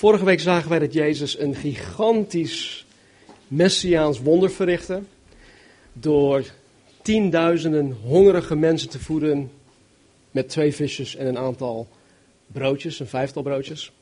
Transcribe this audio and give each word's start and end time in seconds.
Vorige 0.00 0.24
week 0.24 0.40
zagen 0.40 0.70
wij 0.70 0.78
dat 0.78 0.92
Jezus 0.92 1.38
een 1.38 1.54
gigantisch 1.54 2.86
messiaans 3.48 4.20
wonder 4.20 4.50
verrichtte. 4.50 5.02
Door 5.92 6.44
tienduizenden 7.02 7.96
hongerige 8.02 8.56
mensen 8.56 8.88
te 8.88 8.98
voeden 8.98 9.50
met 10.30 10.48
twee 10.48 10.74
visjes 10.74 11.16
en 11.16 11.26
een 11.26 11.38
aantal 11.38 11.88
broodjes, 12.46 13.00
een 13.00 13.06
vijftal 13.06 13.42
broodjes. 13.42 13.92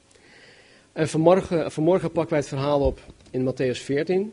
En 0.93 1.09
vanmorgen, 1.09 1.73
vanmorgen 1.73 2.11
pakken 2.11 2.31
wij 2.31 2.39
het 2.39 2.49
verhaal 2.49 2.81
op 2.81 3.01
in 3.31 3.53
Matthäus 3.53 3.79
14. 3.83 4.33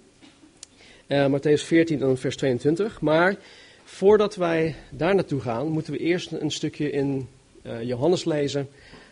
Uh, 1.08 1.28
Matthäus 1.28 1.64
14 1.64 2.02
en 2.02 2.18
vers 2.18 2.36
22. 2.36 3.02
Maar 3.02 3.36
voordat 3.84 4.36
wij 4.36 4.76
daar 4.90 5.16
naartoe 5.16 5.42
gaan, 5.42 5.68
moeten 5.68 5.94
we 5.94 6.00
eerst 6.00 6.32
een 6.32 6.52
stukje 6.52 6.92
in 6.92 7.28
uh, 7.64 7.84
Johannes 7.84 8.26
lezen. 8.26 8.70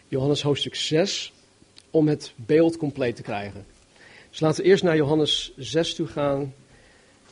Johannes 0.07 0.41
hoofdstuk 0.41 0.75
6, 0.75 1.32
om 1.93 2.07
het 2.07 2.33
beeld 2.35 2.77
compleet 2.77 3.15
te 3.15 3.21
krijgen. 3.21 3.65
Dus 4.29 4.39
laten 4.39 4.63
we 4.63 4.69
eerst 4.69 4.83
naar 4.83 4.95
Johannes 4.95 5.53
6 5.57 5.95
toe 5.95 6.07
gaan. 6.07 6.53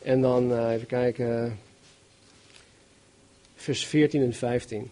En 0.02 0.20
dan 0.20 0.52
uh, 0.52 0.72
even 0.72 0.86
kijken, 0.86 1.58
vers 3.54 3.86
14 3.86 4.22
en 4.22 4.32
15. 4.32 4.90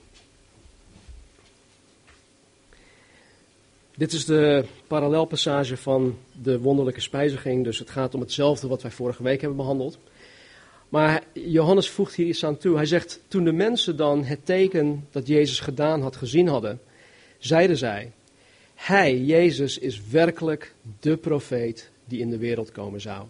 Dit 3.96 4.12
is 4.12 4.24
de 4.24 4.64
parallelpassage 4.86 5.76
van 5.76 6.18
de 6.42 6.60
wonderlijke 6.60 7.00
spijziging, 7.00 7.64
dus 7.64 7.78
het 7.78 7.90
gaat 7.90 8.14
om 8.14 8.20
hetzelfde 8.20 8.68
wat 8.68 8.82
wij 8.82 8.90
vorige 8.90 9.22
week 9.22 9.40
hebben 9.40 9.58
behandeld. 9.58 9.98
Maar 10.88 11.22
Johannes 11.32 11.90
voegt 11.90 12.14
hier 12.14 12.26
iets 12.26 12.44
aan 12.44 12.56
toe. 12.56 12.76
Hij 12.76 12.86
zegt, 12.86 13.20
toen 13.28 13.44
de 13.44 13.52
mensen 13.52 13.96
dan 13.96 14.24
het 14.24 14.46
teken 14.46 15.06
dat 15.10 15.26
Jezus 15.26 15.60
gedaan 15.60 16.02
had 16.02 16.16
gezien 16.16 16.48
hadden, 16.48 16.80
zeiden 17.38 17.76
zij, 17.76 18.12
hij, 18.80 19.18
Jezus, 19.18 19.78
is 19.78 20.06
werkelijk 20.08 20.74
de 21.00 21.16
profeet 21.16 21.90
die 22.04 22.20
in 22.20 22.30
de 22.30 22.38
wereld 22.38 22.72
komen 22.72 23.00
zou. 23.00 23.26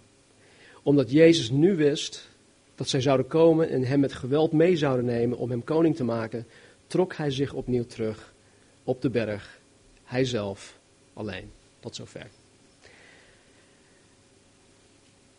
Omdat 0.82 1.10
Jezus 1.10 1.50
nu 1.50 1.76
wist 1.76 2.28
dat 2.74 2.88
zij 2.88 3.00
zouden 3.00 3.26
komen 3.26 3.68
en 3.68 3.84
hem 3.84 4.00
met 4.00 4.12
geweld 4.12 4.52
mee 4.52 4.76
zouden 4.76 5.04
nemen 5.04 5.38
om 5.38 5.50
hem 5.50 5.64
koning 5.64 5.96
te 5.96 6.04
maken, 6.04 6.46
trok 6.86 7.14
hij 7.14 7.30
zich 7.30 7.52
opnieuw 7.52 7.86
terug 7.86 8.32
op 8.84 9.02
de 9.02 9.10
berg 9.10 9.60
hij 10.04 10.24
zelf 10.24 10.78
alleen. 11.12 11.50
Tot 11.80 11.94
zover. 11.94 12.26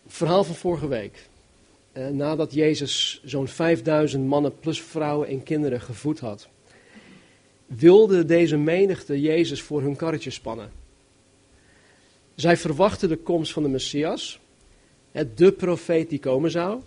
Verhaal 0.07 0.43
van 0.43 0.55
vorige 0.55 0.87
week. 0.87 1.29
Eh, 1.91 2.07
nadat 2.07 2.53
Jezus 2.53 3.21
zo'n 3.23 3.47
5000 3.47 4.27
mannen 4.27 4.59
plus 4.59 4.81
vrouwen 4.81 5.27
en 5.27 5.43
kinderen 5.43 5.81
gevoed 5.81 6.19
had, 6.19 6.47
wilde 7.77 8.25
deze 8.25 8.57
menigte 8.57 9.21
Jezus 9.21 9.61
voor 9.61 9.81
hun 9.81 9.95
karretje 9.95 10.29
spannen. 10.29 10.71
Zij 12.35 12.57
verwachten 12.57 13.09
de 13.09 13.17
komst 13.17 13.53
van 13.53 13.63
de 13.63 13.69
Messias, 13.69 14.39
de 15.35 15.51
profeet 15.51 16.09
die 16.09 16.19
komen 16.19 16.51
zou. 16.51 16.79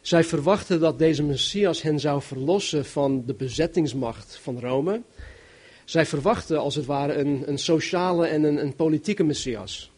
Zij 0.00 0.24
verwachten 0.24 0.80
dat 0.80 0.98
deze 0.98 1.22
Messias 1.22 1.82
hen 1.82 2.00
zou 2.00 2.22
verlossen 2.22 2.84
van 2.84 3.22
de 3.26 3.34
bezettingsmacht 3.34 4.38
van 4.42 4.60
Rome. 4.60 5.02
Zij 5.84 6.06
verwachten 6.06 6.58
als 6.58 6.74
het 6.74 6.84
ware 6.84 7.14
een, 7.14 7.42
een 7.46 7.58
sociale 7.58 8.26
en 8.26 8.42
een, 8.42 8.56
een 8.56 8.74
politieke 8.74 9.24
Messias. 9.24 9.90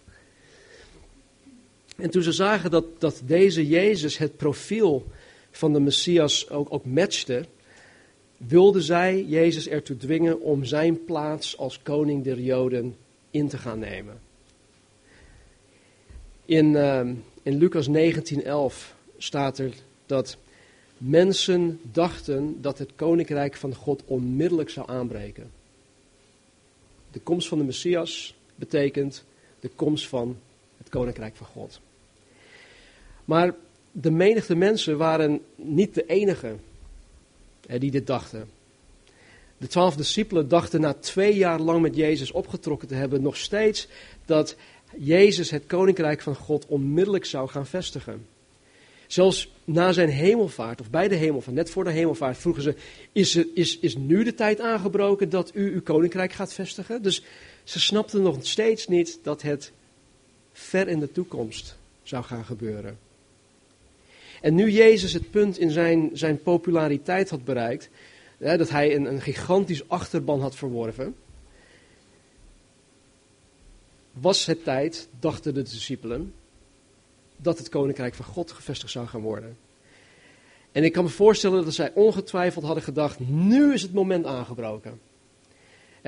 En 1.96 2.10
toen 2.10 2.22
ze 2.22 2.32
zagen 2.32 2.70
dat, 2.70 2.84
dat 2.98 3.22
deze 3.24 3.66
Jezus 3.66 4.18
het 4.18 4.36
profiel 4.36 5.06
van 5.50 5.72
de 5.72 5.80
Messias 5.80 6.50
ook, 6.50 6.72
ook 6.72 6.84
matchte, 6.84 7.44
wilden 8.38 8.82
zij 8.82 9.24
Jezus 9.24 9.68
ertoe 9.68 9.96
dwingen 9.96 10.40
om 10.40 10.64
zijn 10.64 11.04
plaats 11.04 11.56
als 11.56 11.82
koning 11.82 12.24
der 12.24 12.40
Joden 12.40 12.96
in 13.30 13.48
te 13.48 13.58
gaan 13.58 13.78
nemen. 13.78 14.20
In, 16.44 16.66
uh, 16.66 17.00
in 17.42 17.58
Lucas 17.58 17.88
19:11 17.88 18.94
staat 19.18 19.58
er 19.58 19.74
dat 20.06 20.36
mensen 20.98 21.80
dachten 21.92 22.60
dat 22.60 22.78
het 22.78 22.90
koninkrijk 22.96 23.56
van 23.56 23.74
God 23.74 24.02
onmiddellijk 24.04 24.70
zou 24.70 24.90
aanbreken. 24.90 25.50
De 27.10 27.20
komst 27.20 27.48
van 27.48 27.58
de 27.58 27.64
Messias 27.64 28.34
betekent 28.54 29.24
de 29.60 29.68
komst 29.68 30.08
van 30.08 30.36
het 30.76 30.88
koninkrijk 30.88 31.36
van 31.36 31.46
God. 31.46 31.80
Maar 33.24 33.54
de 33.92 34.10
menigte 34.10 34.54
mensen 34.54 34.98
waren 34.98 35.40
niet 35.54 35.94
de 35.94 36.06
enige 36.06 36.56
die 37.76 37.90
dit 37.90 38.06
dachten. 38.06 38.48
De 39.58 39.66
twaalf 39.66 39.96
discipelen 39.96 40.48
dachten 40.48 40.80
na 40.80 40.94
twee 40.94 41.36
jaar 41.36 41.60
lang 41.60 41.80
met 41.80 41.96
Jezus 41.96 42.30
opgetrokken 42.30 42.88
te 42.88 42.94
hebben 42.94 43.22
nog 43.22 43.36
steeds 43.36 43.88
dat 44.24 44.56
Jezus 44.96 45.50
het 45.50 45.66
koninkrijk 45.66 46.20
van 46.20 46.36
God 46.36 46.66
onmiddellijk 46.66 47.24
zou 47.24 47.48
gaan 47.48 47.66
vestigen. 47.66 48.26
Zelfs 49.06 49.52
na 49.64 49.92
zijn 49.92 50.08
hemelvaart, 50.08 50.80
of 50.80 50.90
bij 50.90 51.08
de 51.08 51.14
hemelvaart, 51.14 51.56
net 51.56 51.70
voor 51.70 51.84
de 51.84 51.90
hemelvaart, 51.90 52.38
vroegen 52.38 52.62
ze: 52.62 52.74
is, 53.12 53.36
is, 53.36 53.78
is 53.78 53.96
nu 53.96 54.24
de 54.24 54.34
tijd 54.34 54.60
aangebroken 54.60 55.30
dat 55.30 55.50
u 55.54 55.72
uw 55.72 55.82
koninkrijk 55.82 56.32
gaat 56.32 56.52
vestigen? 56.52 57.02
Dus 57.02 57.22
ze 57.64 57.80
snapten 57.80 58.22
nog 58.22 58.36
steeds 58.40 58.86
niet 58.86 59.18
dat 59.22 59.42
het 59.42 59.72
ver 60.52 60.88
in 60.88 61.00
de 61.00 61.12
toekomst 61.12 61.76
zou 62.02 62.24
gaan 62.24 62.44
gebeuren. 62.44 63.07
En 64.40 64.54
nu 64.54 64.70
Jezus 64.70 65.12
het 65.12 65.30
punt 65.30 65.58
in 65.58 65.70
zijn, 65.70 66.10
zijn 66.12 66.42
populariteit 66.42 67.30
had 67.30 67.44
bereikt, 67.44 67.88
hè, 68.38 68.56
dat 68.56 68.68
hij 68.70 68.94
een, 68.94 69.04
een 69.04 69.20
gigantisch 69.20 69.88
achterban 69.88 70.40
had 70.40 70.56
verworven, 70.56 71.14
was 74.12 74.46
het 74.46 74.64
tijd, 74.64 75.08
dachten 75.20 75.54
de 75.54 75.62
discipelen, 75.62 76.34
dat 77.36 77.58
het 77.58 77.68
koninkrijk 77.68 78.14
van 78.14 78.24
God 78.24 78.52
gevestigd 78.52 78.92
zou 78.92 79.06
gaan 79.06 79.20
worden. 79.20 79.56
En 80.72 80.84
ik 80.84 80.92
kan 80.92 81.04
me 81.04 81.10
voorstellen 81.10 81.64
dat 81.64 81.74
zij 81.74 81.92
ongetwijfeld 81.94 82.64
hadden 82.64 82.82
gedacht, 82.82 83.18
nu 83.20 83.72
is 83.72 83.82
het 83.82 83.92
moment 83.92 84.26
aangebroken. 84.26 85.00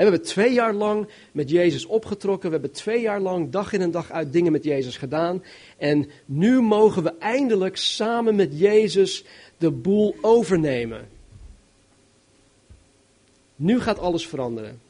We 0.06 0.10
hebben 0.10 0.28
twee 0.28 0.52
jaar 0.52 0.74
lang 0.74 1.08
met 1.32 1.50
Jezus 1.50 1.86
opgetrokken. 1.86 2.50
We 2.50 2.56
hebben 2.56 2.72
twee 2.72 3.00
jaar 3.00 3.20
lang 3.20 3.50
dag 3.50 3.72
in 3.72 3.80
en 3.80 3.90
dag 3.90 4.10
uit 4.10 4.32
dingen 4.32 4.52
met 4.52 4.64
Jezus 4.64 4.96
gedaan. 4.96 5.42
En 5.76 6.10
nu 6.24 6.60
mogen 6.60 7.02
we 7.02 7.14
eindelijk 7.18 7.76
samen 7.76 8.34
met 8.34 8.58
Jezus 8.58 9.24
de 9.58 9.70
boel 9.70 10.14
overnemen. 10.20 11.08
Nu 13.56 13.80
gaat 13.80 13.98
alles 13.98 14.26
veranderen. 14.26 14.80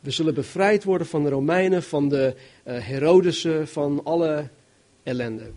We 0.00 0.10
zullen 0.10 0.34
bevrijd 0.34 0.84
worden 0.84 1.06
van 1.06 1.22
de 1.22 1.28
Romeinen, 1.30 1.82
van 1.82 2.08
de 2.08 2.34
uh, 2.64 2.78
Herodesen, 2.78 3.68
van 3.68 4.00
alle 4.04 4.48
ellende. 5.02 5.50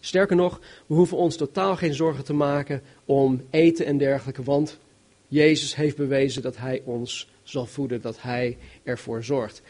Sterker 0.00 0.36
nog, 0.36 0.60
we 0.86 0.94
hoeven 0.94 1.16
ons 1.16 1.36
totaal 1.36 1.76
geen 1.76 1.94
zorgen 1.94 2.24
te 2.24 2.32
maken 2.32 2.82
om 3.04 3.42
eten 3.50 3.86
en 3.86 3.98
dergelijke, 3.98 4.42
want 4.42 4.78
Jezus 5.28 5.74
heeft 5.74 5.96
bewezen 5.96 6.42
dat 6.42 6.56
Hij 6.56 6.82
ons 6.84 7.28
zal 7.42 7.66
voeden, 7.66 8.00
dat 8.00 8.22
Hij 8.22 8.56
ervoor 8.82 9.24
zorgt. 9.24 9.62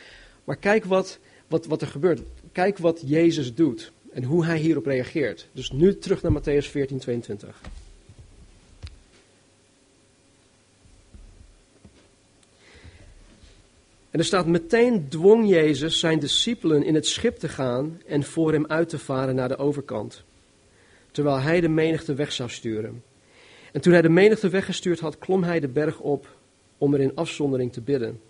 Maar 0.44 0.56
kijk 0.56 0.84
wat, 0.84 1.18
wat, 1.46 1.66
wat 1.66 1.82
er 1.82 1.86
gebeurt. 1.86 2.20
Kijk 2.52 2.78
wat 2.78 3.02
Jezus 3.06 3.54
doet 3.54 3.92
en 4.12 4.24
hoe 4.24 4.44
Hij 4.44 4.58
hierop 4.58 4.86
reageert. 4.86 5.48
Dus 5.52 5.70
nu 5.70 5.98
terug 5.98 6.22
naar 6.22 6.32
Matthäus 6.32 6.70
14, 6.70 6.98
22. 6.98 7.60
En 14.14 14.20
er 14.20 14.26
staat 14.26 14.46
meteen 14.46 15.08
dwong 15.08 15.48
Jezus 15.48 15.98
zijn 15.98 16.18
discipelen 16.18 16.82
in 16.82 16.94
het 16.94 17.06
schip 17.06 17.36
te 17.36 17.48
gaan 17.48 18.00
en 18.06 18.22
voor 18.22 18.52
hem 18.52 18.66
uit 18.66 18.88
te 18.88 18.98
varen 18.98 19.34
naar 19.34 19.48
de 19.48 19.56
overkant, 19.56 20.22
terwijl 21.10 21.40
hij 21.40 21.60
de 21.60 21.68
menigte 21.68 22.14
weg 22.14 22.32
zou 22.32 22.50
sturen. 22.50 23.02
En 23.74 23.80
toen 23.80 23.92
hij 23.92 24.02
de 24.02 24.08
menigte 24.08 24.48
weggestuurd 24.48 25.00
had, 25.00 25.18
klom 25.18 25.42
hij 25.42 25.60
de 25.60 25.68
berg 25.68 26.00
op 26.00 26.36
om 26.78 26.94
er 26.94 27.00
in 27.00 27.14
afzondering 27.14 27.72
te 27.72 27.80
bidden. 27.80 28.20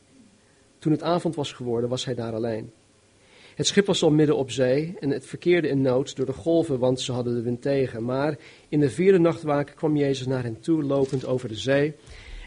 Toen 0.78 0.92
het 0.92 1.02
avond 1.02 1.34
was 1.34 1.52
geworden, 1.52 1.90
was 1.90 2.04
hij 2.04 2.14
daar 2.14 2.32
alleen. 2.32 2.72
Het 3.54 3.66
schip 3.66 3.86
was 3.86 4.02
al 4.02 4.10
midden 4.10 4.36
op 4.36 4.50
zee 4.50 4.96
en 5.00 5.10
het 5.10 5.26
verkeerde 5.26 5.68
in 5.68 5.80
nood 5.82 6.16
door 6.16 6.26
de 6.26 6.32
golven, 6.32 6.78
want 6.78 7.00
ze 7.00 7.12
hadden 7.12 7.34
de 7.34 7.42
wind 7.42 7.62
tegen. 7.62 8.04
Maar 8.04 8.38
in 8.68 8.80
de 8.80 8.90
vierde 8.90 9.18
nachtwaken 9.18 9.74
kwam 9.74 9.96
Jezus 9.96 10.26
naar 10.26 10.42
hen 10.42 10.60
toe, 10.60 10.82
lopend 10.82 11.26
over 11.26 11.48
de 11.48 11.56
zee. 11.56 11.94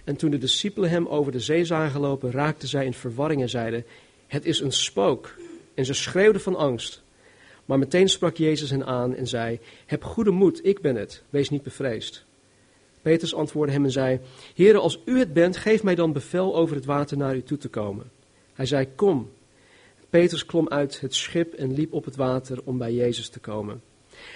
En 0.04 0.16
toen 0.16 0.31
de 0.31 0.38
discipelen 0.38 0.89
hem 0.89 1.07
over 1.07 1.31
de 1.31 1.39
zee 1.39 1.66
zagen 1.66 2.00
lopen, 2.00 2.31
raakten 2.31 2.68
zij 2.68 2.86
in 2.86 2.94
verwarring 2.94 3.42
en 3.42 3.50
zeiden: 3.50 3.86
Het 4.27 4.45
is 4.45 4.60
een 4.60 4.71
spook. 4.71 5.36
En 5.74 5.86
ze 5.86 5.94
schreeuwden 5.94 6.42
van 6.42 6.56
angst. 6.56 7.01
Maar 7.66 7.80
meteen 7.80 8.10
sprak 8.10 8.38
Jezus 8.38 8.69
hen 8.69 8.86
aan 8.86 9.16
en 9.16 9.27
zei: 9.27 9.60
Heb 9.86 10.04
goede 10.04 10.31
moed, 10.31 10.66
ik 10.66 10.81
ben 10.81 10.95
het, 10.95 11.24
wees 11.30 11.50
niet 11.50 11.63
bevreesd. 11.63 12.26
Petrus 13.07 13.36
antwoordde 13.36 13.74
hem 13.74 13.83
en 13.83 13.92
zei: 13.92 14.19
Heere, 14.56 14.77
als 14.77 15.00
u 15.06 15.19
het 15.19 15.33
bent, 15.33 15.57
geef 15.57 15.83
mij 15.83 15.95
dan 15.95 16.13
bevel 16.13 16.56
over 16.56 16.75
het 16.75 16.86
water 16.86 17.18
naar 17.18 17.36
u 17.36 17.44
toe 17.44 17.57
te 17.57 17.68
komen. 17.68 18.12
Hij 18.54 18.65
zei: 18.65 18.88
Kom. 18.95 19.30
Petrus 20.09 20.45
klom 20.45 20.69
uit 20.69 21.01
het 21.01 21.15
schip 21.15 21.54
en 21.54 21.74
liep 21.74 21.94
op 21.94 22.06
het 22.06 22.15
water 22.15 22.59
om 22.63 22.77
bij 22.77 22.94
Jezus 22.94 23.30
te 23.30 23.39
komen. 23.39 23.81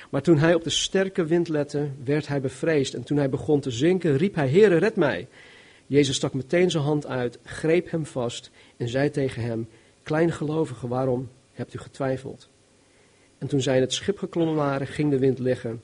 Maar 0.10 0.22
toen 0.22 0.38
hij 0.38 0.54
op 0.54 0.64
de 0.64 0.70
sterke 0.70 1.26
wind 1.26 1.48
lette, 1.48 1.90
werd 2.04 2.28
hij 2.28 2.42
bevreesd. 2.42 2.94
En 2.94 3.04
toen 3.04 3.18
hij 3.18 3.30
begon 3.30 3.60
te 3.60 3.72
zinken, 3.72 4.18
riep 4.18 4.36
hij: 4.36 4.50
Heere, 4.50 4.78
red 4.78 4.96
mij. 4.96 5.28
Jezus 5.88 6.16
stak 6.16 6.34
meteen 6.34 6.72
zijn 6.72 6.84
hand 6.84 7.08
uit, 7.08 7.40
greep 7.44 7.92
hem 7.92 8.06
vast 8.06 8.52
en 8.78 8.90
zei 8.90 9.10
tegen 9.10 9.42
hem: 9.42 9.68
Kleingelovigen, 10.04 10.90
waarom 10.90 11.30
hebt 11.54 11.74
u 11.74 11.80
getwijfeld? 11.80 12.50
En 13.38 13.48
toen 13.48 13.62
zij 13.62 13.76
in 13.76 13.82
het 13.82 13.94
schip 13.94 14.18
geklommen 14.18 14.56
waren, 14.56 14.88
ging 14.88 15.12
de 15.12 15.20
wind 15.20 15.40
liggen. 15.40 15.82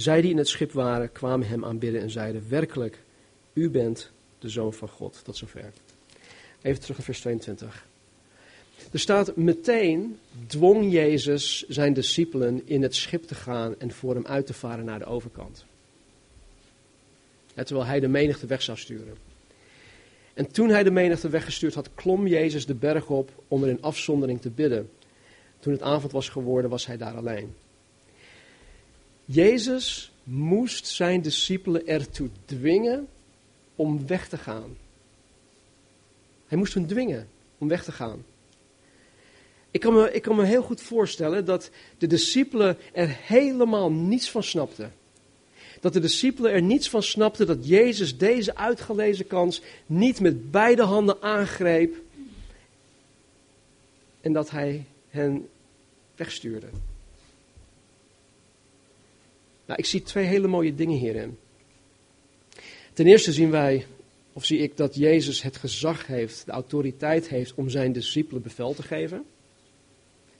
Zij 0.00 0.20
die 0.20 0.30
in 0.30 0.36
het 0.36 0.48
schip 0.48 0.72
waren, 0.72 1.12
kwamen 1.12 1.48
hem 1.48 1.64
aanbidden 1.64 2.00
en 2.00 2.10
zeiden, 2.10 2.44
werkelijk, 2.48 2.98
u 3.52 3.70
bent 3.70 4.10
de 4.38 4.48
Zoon 4.48 4.72
van 4.72 4.88
God. 4.88 5.20
Tot 5.24 5.36
zover. 5.36 5.72
Even 6.62 6.80
terug 6.80 6.96
naar 6.96 7.06
vers 7.06 7.20
22. 7.20 7.86
Er 8.92 8.98
staat 8.98 9.36
meteen 9.36 10.18
dwong 10.46 10.92
Jezus 10.92 11.68
zijn 11.68 11.92
discipelen 11.92 12.62
in 12.64 12.82
het 12.82 12.94
schip 12.94 13.22
te 13.22 13.34
gaan 13.34 13.74
en 13.78 13.90
voor 13.90 14.14
hem 14.14 14.26
uit 14.26 14.46
te 14.46 14.54
varen 14.54 14.84
naar 14.84 14.98
de 14.98 15.04
overkant. 15.04 15.64
terwijl 17.54 17.86
hij 17.86 18.00
de 18.00 18.08
menigte 18.08 18.46
weg 18.46 18.62
zou 18.62 18.78
sturen. 18.78 19.14
En 20.34 20.50
toen 20.50 20.68
hij 20.68 20.82
de 20.82 20.90
menigte 20.90 21.28
weggestuurd 21.28 21.74
had, 21.74 21.90
klom 21.94 22.26
Jezus 22.26 22.66
de 22.66 22.74
berg 22.74 23.08
op 23.08 23.42
om 23.48 23.62
er 23.62 23.68
in 23.68 23.82
afzondering 23.82 24.40
te 24.40 24.50
bidden. 24.50 24.90
Toen 25.58 25.72
het 25.72 25.82
avond 25.82 26.12
was 26.12 26.28
geworden, 26.28 26.70
was 26.70 26.86
hij 26.86 26.96
daar 26.96 27.16
alleen. 27.16 27.54
Jezus 29.32 30.12
moest 30.22 30.86
zijn 30.86 31.22
discipelen 31.22 31.86
ertoe 31.86 32.28
dwingen 32.44 33.08
om 33.76 34.06
weg 34.06 34.28
te 34.28 34.38
gaan. 34.38 34.76
Hij 36.46 36.58
moest 36.58 36.74
hen 36.74 36.86
dwingen 36.86 37.28
om 37.58 37.68
weg 37.68 37.84
te 37.84 37.92
gaan. 37.92 38.24
Ik 39.70 39.80
kan, 39.80 39.94
me, 39.94 40.12
ik 40.12 40.22
kan 40.22 40.36
me 40.36 40.44
heel 40.44 40.62
goed 40.62 40.80
voorstellen 40.80 41.44
dat 41.44 41.70
de 41.98 42.06
discipelen 42.06 42.76
er 42.92 43.16
helemaal 43.22 43.92
niets 43.92 44.30
van 44.30 44.42
snapten. 44.42 44.92
Dat 45.80 45.92
de 45.92 46.00
discipelen 46.00 46.52
er 46.52 46.62
niets 46.62 46.88
van 46.88 47.02
snapten 47.02 47.46
dat 47.46 47.68
Jezus 47.68 48.18
deze 48.18 48.56
uitgelezen 48.56 49.26
kans 49.26 49.62
niet 49.86 50.20
met 50.20 50.50
beide 50.50 50.82
handen 50.82 51.22
aangreep 51.22 51.96
en 54.20 54.32
dat 54.32 54.50
hij 54.50 54.84
hen 55.08 55.48
wegstuurde. 56.16 56.66
Nou, 59.70 59.82
ik 59.82 59.88
zie 59.88 60.02
twee 60.02 60.24
hele 60.24 60.48
mooie 60.48 60.74
dingen 60.74 60.98
hierin. 60.98 61.38
Ten 62.92 63.06
eerste 63.06 63.32
zien 63.32 63.50
wij, 63.50 63.86
of 64.32 64.44
zie 64.44 64.58
ik, 64.58 64.76
dat 64.76 64.94
Jezus 64.94 65.42
het 65.42 65.56
gezag 65.56 66.06
heeft, 66.06 66.46
de 66.46 66.52
autoriteit 66.52 67.28
heeft 67.28 67.54
om 67.54 67.68
zijn 67.68 67.92
discipelen 67.92 68.42
bevel 68.42 68.74
te 68.74 68.82
geven. 68.82 69.24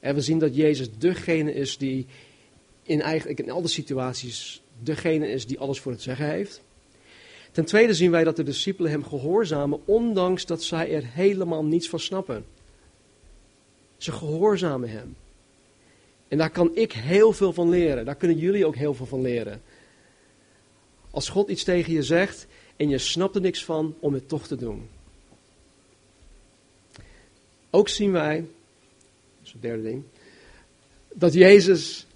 En 0.00 0.14
we 0.14 0.20
zien 0.20 0.38
dat 0.38 0.56
Jezus 0.56 0.88
degene 0.98 1.52
is 1.52 1.78
die 1.78 2.06
in, 2.82 3.00
eigenlijk, 3.00 3.40
in 3.40 3.50
alle 3.50 3.68
situaties 3.68 4.62
degene 4.78 5.28
is 5.28 5.46
die 5.46 5.58
alles 5.58 5.80
voor 5.80 5.92
het 5.92 6.02
zeggen 6.02 6.30
heeft. 6.30 6.62
Ten 7.52 7.64
tweede 7.64 7.94
zien 7.94 8.10
wij 8.10 8.24
dat 8.24 8.36
de 8.36 8.42
discipelen 8.42 8.90
hem 8.90 9.04
gehoorzamen, 9.04 9.80
ondanks 9.84 10.46
dat 10.46 10.62
zij 10.62 10.92
er 10.92 11.04
helemaal 11.06 11.64
niets 11.64 11.88
van 11.88 12.00
snappen. 12.00 12.44
Ze 13.96 14.12
gehoorzamen 14.12 14.90
hem. 14.90 15.16
En 16.30 16.38
daar 16.38 16.50
kan 16.50 16.70
ik 16.76 16.92
heel 16.92 17.32
veel 17.32 17.52
van 17.52 17.68
leren. 17.68 18.04
Daar 18.04 18.14
kunnen 18.14 18.38
jullie 18.38 18.66
ook 18.66 18.76
heel 18.76 18.94
veel 18.94 19.06
van 19.06 19.20
leren. 19.20 19.62
Als 21.10 21.28
God 21.28 21.48
iets 21.48 21.64
tegen 21.64 21.92
je 21.92 22.02
zegt 22.02 22.46
en 22.76 22.88
je 22.88 22.98
snapt 22.98 23.34
er 23.34 23.40
niks 23.40 23.64
van, 23.64 23.94
om 24.00 24.14
het 24.14 24.28
toch 24.28 24.46
te 24.46 24.56
doen. 24.56 24.88
Ook 27.70 27.88
zien 27.88 28.12
wij, 28.12 28.36
dat 28.38 28.48
is 29.44 29.52
het 29.52 29.62
derde 29.62 29.82
ding, 29.82 30.02
dat 31.14 31.32
Jezus 31.32 32.06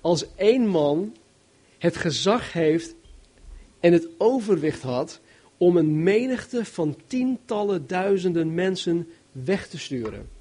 als 0.00 0.34
één 0.34 0.66
man 0.66 1.16
het 1.78 1.96
gezag 1.96 2.52
heeft 2.52 2.94
en 3.80 3.92
het 3.92 4.08
overwicht 4.18 4.82
had 4.82 5.20
om 5.56 5.76
een 5.76 6.02
menigte 6.02 6.64
van 6.64 6.96
tientallen 7.06 7.86
duizenden 7.86 8.54
mensen 8.54 9.08
weg 9.32 9.68
te 9.68 9.78
sturen. 9.78 10.37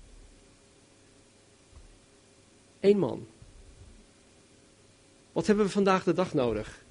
Eén 2.87 2.99
man. 2.99 3.27
Wat 5.31 5.47
hebben 5.47 5.65
we 5.65 5.71
vandaag 5.71 6.03
de 6.03 6.13
dag 6.13 6.33
nodig? 6.33 6.85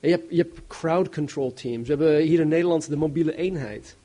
Je 0.00 0.10
hebt, 0.10 0.24
je 0.28 0.50
crowd 0.66 1.14
control 1.14 1.52
teams. 1.52 1.88
We 1.88 1.94
hebben 1.94 2.20
hier 2.20 2.40
in 2.40 2.48
Nederland 2.48 2.88
de 2.88 2.96
mobiele 2.96 3.36
eenheid. 3.36 3.96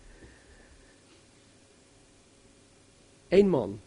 Eén 3.28 3.50
man. 3.50 3.80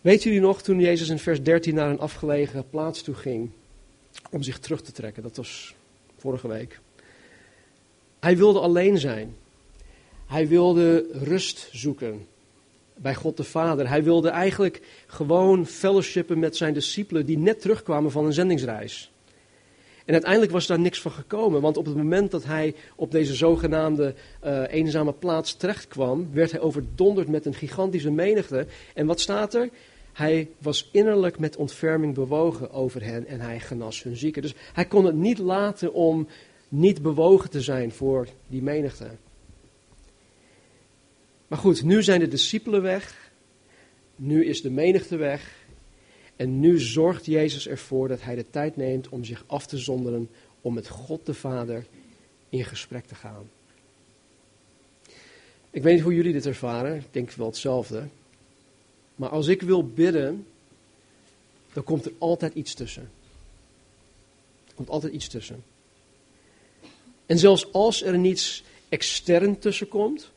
Weet 0.00 0.22
jullie 0.22 0.40
nog 0.40 0.62
toen 0.62 0.80
Jezus 0.80 1.08
in 1.08 1.18
vers 1.18 1.42
13 1.42 1.74
naar 1.74 1.90
een 1.90 1.98
afgelegen 1.98 2.68
plaats 2.70 3.02
toe 3.02 3.14
ging 3.14 3.50
om 4.30 4.42
zich 4.42 4.58
terug 4.58 4.82
te 4.82 4.92
trekken? 4.92 5.22
Dat 5.22 5.36
was 5.36 5.74
vorige 6.16 6.48
week. 6.48 6.80
Hij 8.20 8.36
wilde 8.36 8.60
alleen 8.60 8.98
zijn. 8.98 9.36
Hij 10.26 10.48
wilde 10.48 11.06
rust 11.12 11.68
zoeken 11.72 12.26
bij 12.96 13.14
God 13.14 13.36
de 13.36 13.44
Vader. 13.44 13.88
Hij 13.88 14.02
wilde 14.02 14.28
eigenlijk 14.28 14.80
gewoon 15.06 15.66
fellowshippen 15.66 16.38
met 16.38 16.56
zijn 16.56 16.74
discipelen 16.74 17.26
die 17.26 17.38
net 17.38 17.60
terugkwamen 17.60 18.10
van 18.10 18.24
een 18.24 18.32
zendingsreis. 18.32 19.12
En 20.04 20.12
uiteindelijk 20.12 20.52
was 20.52 20.66
daar 20.66 20.78
niks 20.78 21.00
van 21.00 21.10
gekomen, 21.10 21.60
want 21.60 21.76
op 21.76 21.84
het 21.84 21.96
moment 21.96 22.30
dat 22.30 22.44
hij 22.44 22.74
op 22.96 23.10
deze 23.10 23.34
zogenaamde 23.34 24.14
uh, 24.44 24.72
eenzame 24.72 25.12
plaats 25.12 25.54
terechtkwam, 25.54 26.28
werd 26.32 26.50
hij 26.50 26.60
overdonderd 26.60 27.28
met 27.28 27.46
een 27.46 27.54
gigantische 27.54 28.10
menigte. 28.10 28.66
En 28.94 29.06
wat 29.06 29.20
staat 29.20 29.54
er? 29.54 29.68
Hij 30.12 30.48
was 30.58 30.88
innerlijk 30.92 31.38
met 31.38 31.56
ontferming 31.56 32.14
bewogen 32.14 32.72
over 32.72 33.04
hen 33.04 33.26
en 33.26 33.40
hij 33.40 33.60
genas 33.60 34.02
hun 34.02 34.16
zieken. 34.16 34.42
Dus 34.42 34.54
hij 34.72 34.84
kon 34.84 35.04
het 35.04 35.14
niet 35.14 35.38
laten 35.38 35.92
om 35.92 36.28
niet 36.68 37.02
bewogen 37.02 37.50
te 37.50 37.60
zijn 37.60 37.92
voor 37.92 38.28
die 38.46 38.62
menigte. 38.62 39.06
Maar 41.54 41.62
goed, 41.62 41.82
nu 41.82 42.02
zijn 42.02 42.20
de 42.20 42.28
discipelen 42.28 42.82
weg. 42.82 43.30
Nu 44.16 44.44
is 44.44 44.62
de 44.62 44.70
menigte 44.70 45.16
weg. 45.16 45.56
En 46.36 46.60
nu 46.60 46.78
zorgt 46.78 47.26
Jezus 47.26 47.68
ervoor 47.68 48.08
dat 48.08 48.22
hij 48.22 48.34
de 48.34 48.50
tijd 48.50 48.76
neemt 48.76 49.08
om 49.08 49.24
zich 49.24 49.44
af 49.46 49.66
te 49.66 49.78
zonderen 49.78 50.30
om 50.60 50.74
met 50.74 50.88
God 50.88 51.26
de 51.26 51.34
Vader 51.34 51.86
in 52.48 52.64
gesprek 52.64 53.06
te 53.06 53.14
gaan. 53.14 53.50
Ik 55.70 55.82
weet 55.82 55.94
niet 55.94 56.02
hoe 56.02 56.14
jullie 56.14 56.32
dit 56.32 56.46
ervaren, 56.46 56.96
ik 56.96 57.06
denk 57.10 57.30
wel 57.30 57.46
hetzelfde. 57.46 58.08
Maar 59.14 59.28
als 59.28 59.46
ik 59.46 59.62
wil 59.62 59.88
bidden, 59.88 60.46
dan 61.72 61.84
komt 61.84 62.04
er 62.04 62.12
altijd 62.18 62.54
iets 62.54 62.74
tussen. 62.74 63.10
Er 64.68 64.74
komt 64.74 64.90
altijd 64.90 65.12
iets 65.12 65.28
tussen. 65.28 65.64
En 67.26 67.38
zelfs 67.38 67.72
als 67.72 68.02
er 68.02 68.18
niets 68.18 68.64
extern 68.88 69.58
tussen 69.58 69.88
komt, 69.88 70.32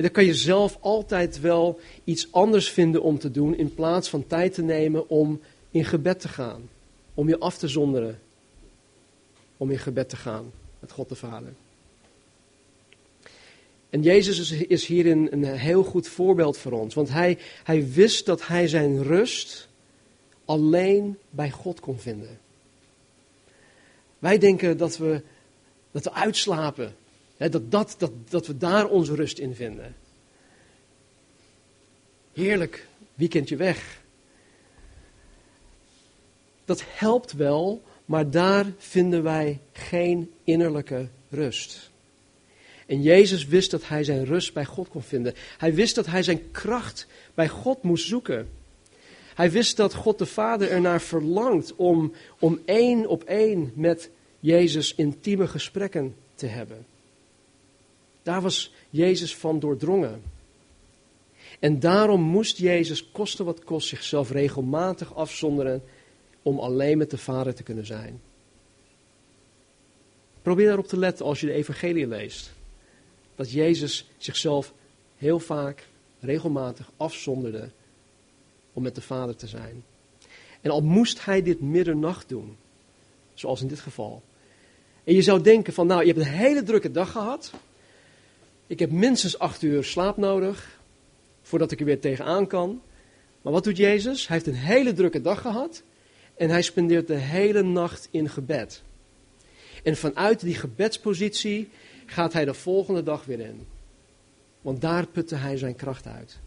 en 0.00 0.06
dan 0.06 0.14
kan 0.14 0.24
je 0.24 0.34
zelf 0.34 0.78
altijd 0.80 1.40
wel 1.40 1.80
iets 2.04 2.32
anders 2.32 2.70
vinden 2.70 3.02
om 3.02 3.18
te 3.18 3.30
doen 3.30 3.56
in 3.56 3.74
plaats 3.74 4.08
van 4.08 4.26
tijd 4.26 4.54
te 4.54 4.62
nemen 4.62 5.08
om 5.08 5.40
in 5.70 5.84
gebed 5.84 6.20
te 6.20 6.28
gaan. 6.28 6.68
Om 7.14 7.28
je 7.28 7.38
af 7.38 7.58
te 7.58 7.68
zonderen. 7.68 8.20
Om 9.56 9.70
in 9.70 9.78
gebed 9.78 10.08
te 10.08 10.16
gaan 10.16 10.52
met 10.78 10.92
God 10.92 11.08
de 11.08 11.14
Vader. 11.14 11.52
En 13.90 14.02
Jezus 14.02 14.50
is, 14.50 14.86
hierin 14.86 15.28
een 15.30 15.44
heel 15.44 15.82
goed 15.82 16.08
voorbeeld 16.08 16.58
voor 16.58 16.72
ons. 16.72 16.94
Want 16.94 17.08
hij, 17.08 17.38
hij 17.64 17.90
wist 17.92 18.26
dat 18.26 18.46
hij 18.46 18.68
zijn 18.68 19.02
rust 19.02 19.68
alleen 20.44 21.18
bij 21.30 21.50
God 21.50 21.80
kon 21.80 21.98
vinden. 21.98 22.38
Wij 24.18 24.38
denken 24.38 24.76
dat 24.76 24.96
we, 24.96 25.22
dat 25.90 26.04
we 26.04 26.12
uitslapen 26.12 26.94
dat, 27.48 27.70
dat, 27.70 27.94
dat, 27.98 28.12
dat 28.28 28.46
we 28.46 28.56
daar 28.56 28.88
onze 28.88 29.14
rust 29.14 29.38
in 29.38 29.54
vinden. 29.54 29.94
Heerlijk, 32.32 32.86
weekendje 33.14 33.56
weg. 33.56 34.00
Dat 36.64 36.82
helpt 36.86 37.32
wel, 37.32 37.82
maar 38.04 38.30
daar 38.30 38.66
vinden 38.78 39.22
wij 39.22 39.60
geen 39.72 40.32
innerlijke 40.44 41.08
rust. 41.28 41.90
En 42.86 43.02
Jezus 43.02 43.46
wist 43.46 43.70
dat 43.70 43.88
hij 43.88 44.04
zijn 44.04 44.24
rust 44.24 44.52
bij 44.52 44.64
God 44.64 44.88
kon 44.88 45.02
vinden. 45.02 45.34
Hij 45.58 45.74
wist 45.74 45.94
dat 45.94 46.06
hij 46.06 46.22
zijn 46.22 46.50
kracht 46.50 47.06
bij 47.34 47.48
God 47.48 47.82
moest 47.82 48.06
zoeken. 48.06 48.48
Hij 49.34 49.50
wist 49.50 49.76
dat 49.76 49.94
God 49.94 50.18
de 50.18 50.26
Vader 50.26 50.70
ernaar 50.70 51.00
verlangt 51.00 51.76
om, 51.76 52.12
om 52.38 52.60
één 52.64 53.06
op 53.06 53.22
één 53.24 53.72
met 53.74 54.10
Jezus 54.40 54.94
intieme 54.94 55.46
gesprekken 55.46 56.14
te 56.34 56.46
hebben. 56.46 56.86
Daar 58.22 58.40
was 58.40 58.72
Jezus 58.90 59.36
van 59.36 59.58
doordrongen. 59.58 60.22
En 61.60 61.80
daarom 61.80 62.20
moest 62.20 62.58
Jezus, 62.58 63.10
koste 63.10 63.44
wat 63.44 63.64
kost, 63.64 63.88
zichzelf 63.88 64.30
regelmatig 64.30 65.14
afzonderen 65.14 65.82
om 66.42 66.58
alleen 66.58 66.98
met 66.98 67.10
de 67.10 67.18
Vader 67.18 67.54
te 67.54 67.62
kunnen 67.62 67.86
zijn. 67.86 68.20
Probeer 70.42 70.66
daarop 70.66 70.86
te 70.86 70.98
letten 70.98 71.26
als 71.26 71.40
je 71.40 71.46
de 71.46 71.52
Evangelie 71.52 72.06
leest. 72.06 72.52
Dat 73.34 73.50
Jezus 73.50 74.10
zichzelf 74.16 74.72
heel 75.16 75.38
vaak, 75.38 75.86
regelmatig 76.20 76.90
afzonderde 76.96 77.70
om 78.72 78.82
met 78.82 78.94
de 78.94 79.00
Vader 79.00 79.36
te 79.36 79.46
zijn. 79.46 79.84
En 80.60 80.70
al 80.70 80.82
moest 80.82 81.24
hij 81.24 81.42
dit 81.42 81.60
middernacht 81.60 82.28
doen, 82.28 82.56
zoals 83.34 83.60
in 83.60 83.68
dit 83.68 83.80
geval. 83.80 84.22
En 85.04 85.14
je 85.14 85.22
zou 85.22 85.42
denken 85.42 85.72
van, 85.72 85.86
nou, 85.86 86.00
je 86.00 86.06
hebt 86.06 86.18
een 86.18 86.32
hele 86.32 86.62
drukke 86.62 86.90
dag 86.90 87.12
gehad. 87.12 87.52
Ik 88.66 88.78
heb 88.78 88.90
minstens 88.90 89.38
acht 89.38 89.62
uur 89.62 89.84
slaap 89.84 90.16
nodig 90.16 90.79
voordat 91.50 91.70
ik 91.70 91.80
er 91.80 91.84
weer 91.84 92.00
tegenaan 92.00 92.46
kan. 92.46 92.82
Maar 93.42 93.52
wat 93.52 93.64
doet 93.64 93.76
Jezus? 93.76 94.28
Hij 94.28 94.36
heeft 94.36 94.48
een 94.48 94.62
hele 94.62 94.92
drukke 94.92 95.20
dag 95.20 95.40
gehad 95.40 95.82
en 96.36 96.50
hij 96.50 96.62
spendeert 96.62 97.06
de 97.06 97.14
hele 97.14 97.62
nacht 97.62 98.08
in 98.10 98.28
gebed. 98.28 98.82
En 99.82 99.96
vanuit 99.96 100.40
die 100.40 100.54
gebedspositie 100.54 101.68
gaat 102.06 102.32
hij 102.32 102.44
de 102.44 102.54
volgende 102.54 103.02
dag 103.02 103.24
weer 103.24 103.40
in. 103.40 103.66
Want 104.60 104.80
daar 104.80 105.06
putte 105.06 105.34
hij 105.34 105.56
zijn 105.56 105.76
kracht 105.76 106.06
uit. 106.06 106.38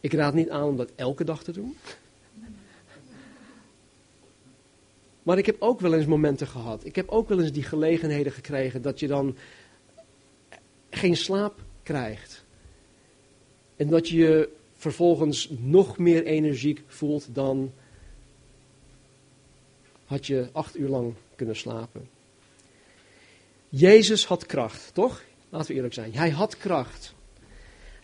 Ik 0.00 0.12
raad 0.12 0.34
niet 0.34 0.50
aan 0.50 0.68
om 0.68 0.76
dat 0.76 0.90
elke 0.94 1.24
dag 1.24 1.42
te 1.42 1.52
doen. 1.52 1.76
Maar 5.22 5.38
ik 5.38 5.46
heb 5.46 5.56
ook 5.58 5.80
wel 5.80 5.94
eens 5.94 6.06
momenten 6.06 6.46
gehad. 6.46 6.84
Ik 6.84 6.96
heb 6.96 7.08
ook 7.08 7.28
wel 7.28 7.40
eens 7.40 7.52
die 7.52 7.62
gelegenheden 7.62 8.32
gekregen 8.32 8.82
dat 8.82 9.00
je 9.00 9.06
dan 9.06 9.36
geen 10.90 11.16
slaap 11.16 11.60
krijgt. 11.82 12.44
En 13.76 13.88
dat 13.88 14.08
je 14.08 14.16
je 14.16 14.48
vervolgens 14.76 15.48
nog 15.58 15.98
meer 15.98 16.24
energiek 16.24 16.82
voelt 16.86 17.26
dan 17.34 17.72
had 20.04 20.26
je 20.26 20.48
acht 20.52 20.76
uur 20.76 20.88
lang 20.88 21.14
kunnen 21.36 21.56
slapen. 21.56 22.08
Jezus 23.68 24.26
had 24.26 24.46
kracht, 24.46 24.90
toch? 24.94 25.22
Laten 25.48 25.68
we 25.68 25.74
eerlijk 25.74 25.94
zijn. 25.94 26.14
Hij 26.14 26.30
had 26.30 26.56
kracht. 26.56 27.14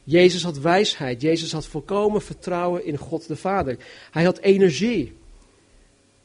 Jezus 0.04 0.42
had 0.42 0.58
wijsheid. 0.58 1.20
Jezus 1.20 1.52
had 1.52 1.66
volkomen 1.66 2.22
vertrouwen 2.22 2.84
in 2.84 2.96
God 2.96 3.26
de 3.26 3.36
Vader. 3.36 3.76
Hij 4.10 4.24
had 4.24 4.38
energie. 4.38 5.12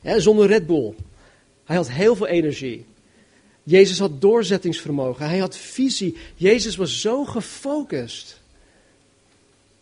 zonder 0.02 0.48
Red 0.48 0.68
Bull. 0.68 0.94
Hij 1.64 1.76
had 1.76 1.90
heel 1.90 2.16
veel 2.16 2.28
energie. 2.28 2.86
Jezus 3.64 4.00
had 4.00 4.22
doorzettingsvermogen. 4.22 5.28
Hij 5.28 5.38
had 5.38 5.58
visie. 5.58 6.18
Jezus 6.36 6.76
was 6.76 7.02
zo 7.02 7.26
gefocust. 7.26 8.42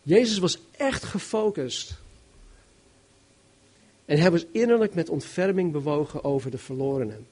Jezus 0.02 0.38
was 0.38 0.58
echt 0.76 1.04
gefocust. 1.04 1.94
En 4.04 4.18
hij 4.18 4.30
was 4.30 4.44
innerlijk 4.52 4.94
met 4.94 5.08
ontferming 5.08 5.72
bewogen 5.72 6.24
over 6.24 6.50
de 6.50 6.58
verlorenen. 6.58 7.26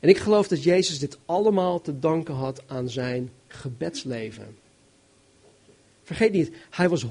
En 0.00 0.08
ik 0.08 0.18
geloof 0.18 0.48
dat 0.48 0.62
Jezus 0.62 0.98
dit 0.98 1.18
allemaal 1.24 1.80
te 1.80 1.98
danken 1.98 2.34
had 2.34 2.62
aan 2.66 2.88
zijn 2.88 3.30
gebedsleven. 3.46 4.56
Vergeet 6.02 6.32
niet, 6.32 6.52
hij 6.70 6.88
was 6.88 7.06
100% 7.06 7.08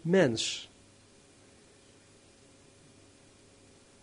mens. 0.00 0.68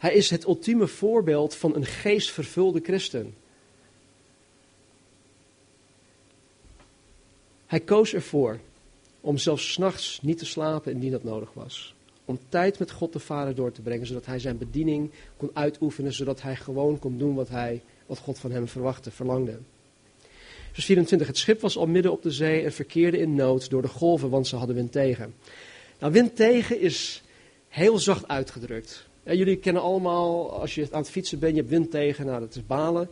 Hij 0.04 0.14
is 0.14 0.30
het 0.30 0.46
ultieme 0.46 0.88
voorbeeld 0.88 1.56
van 1.56 1.76
een 1.76 1.86
geestvervulde 1.86 2.80
christen. 2.84 3.36
Hij 7.66 7.80
koos 7.80 8.14
ervoor 8.14 8.60
om 9.22 9.38
zelfs 9.38 9.72
s'nachts 9.72 10.20
niet 10.22 10.38
te 10.38 10.46
slapen 10.46 10.92
indien 10.92 11.12
dat 11.12 11.24
nodig 11.24 11.54
was. 11.54 11.96
Om 12.26 12.40
tijd 12.50 12.80
met 12.80 12.92
God 12.92 13.14
de 13.14 13.20
Vader 13.20 13.56
door 13.56 13.72
te 13.72 13.82
brengen, 13.82 14.08
zodat 14.08 14.26
hij 14.26 14.40
zijn 14.40 14.58
bediening 14.58 15.12
kon 15.38 15.50
uitoefenen, 15.54 16.14
zodat 16.14 16.42
hij 16.42 16.56
gewoon 16.56 17.00
kon 17.00 17.18
doen 17.18 17.36
wat, 17.36 17.50
hij, 17.50 17.82
wat 18.06 18.20
God 18.20 18.40
van 18.40 18.52
hem 18.52 18.68
verwachtte, 18.68 19.12
verlangde. 19.12 19.60
Vers 20.72 20.86
24. 20.86 21.28
Het 21.28 21.38
schip 21.38 21.62
was 21.62 21.78
al 21.78 21.88
midden 21.88 22.12
op 22.12 22.22
de 22.22 22.32
zee 22.32 22.64
en 22.64 22.74
verkeerde 22.74 23.18
in 23.18 23.36
nood 23.36 23.70
door 23.70 23.82
de 23.82 23.88
golven, 23.88 24.30
want 24.30 24.48
ze 24.48 24.56
hadden 24.56 24.76
wind 24.76 24.92
tegen. 24.92 25.34
Nou, 26.00 26.14
wind 26.14 26.36
tegen 26.36 26.80
is 26.80 27.24
heel 27.68 28.00
zacht 28.00 28.28
uitgedrukt. 28.28 29.12
Jullie 29.24 29.56
kennen 29.56 29.82
allemaal, 29.82 30.52
als 30.60 30.76
je 30.76 30.88
aan 30.92 31.02
het 31.02 31.10
fietsen 31.10 31.40
bent, 31.40 31.54
je 31.54 31.60
hebt 31.60 31.72
wind 31.72 31.92
tegen, 31.92 32.26
nou 32.26 32.40
dat 32.40 32.56
is 32.56 32.66
balen. 32.66 33.10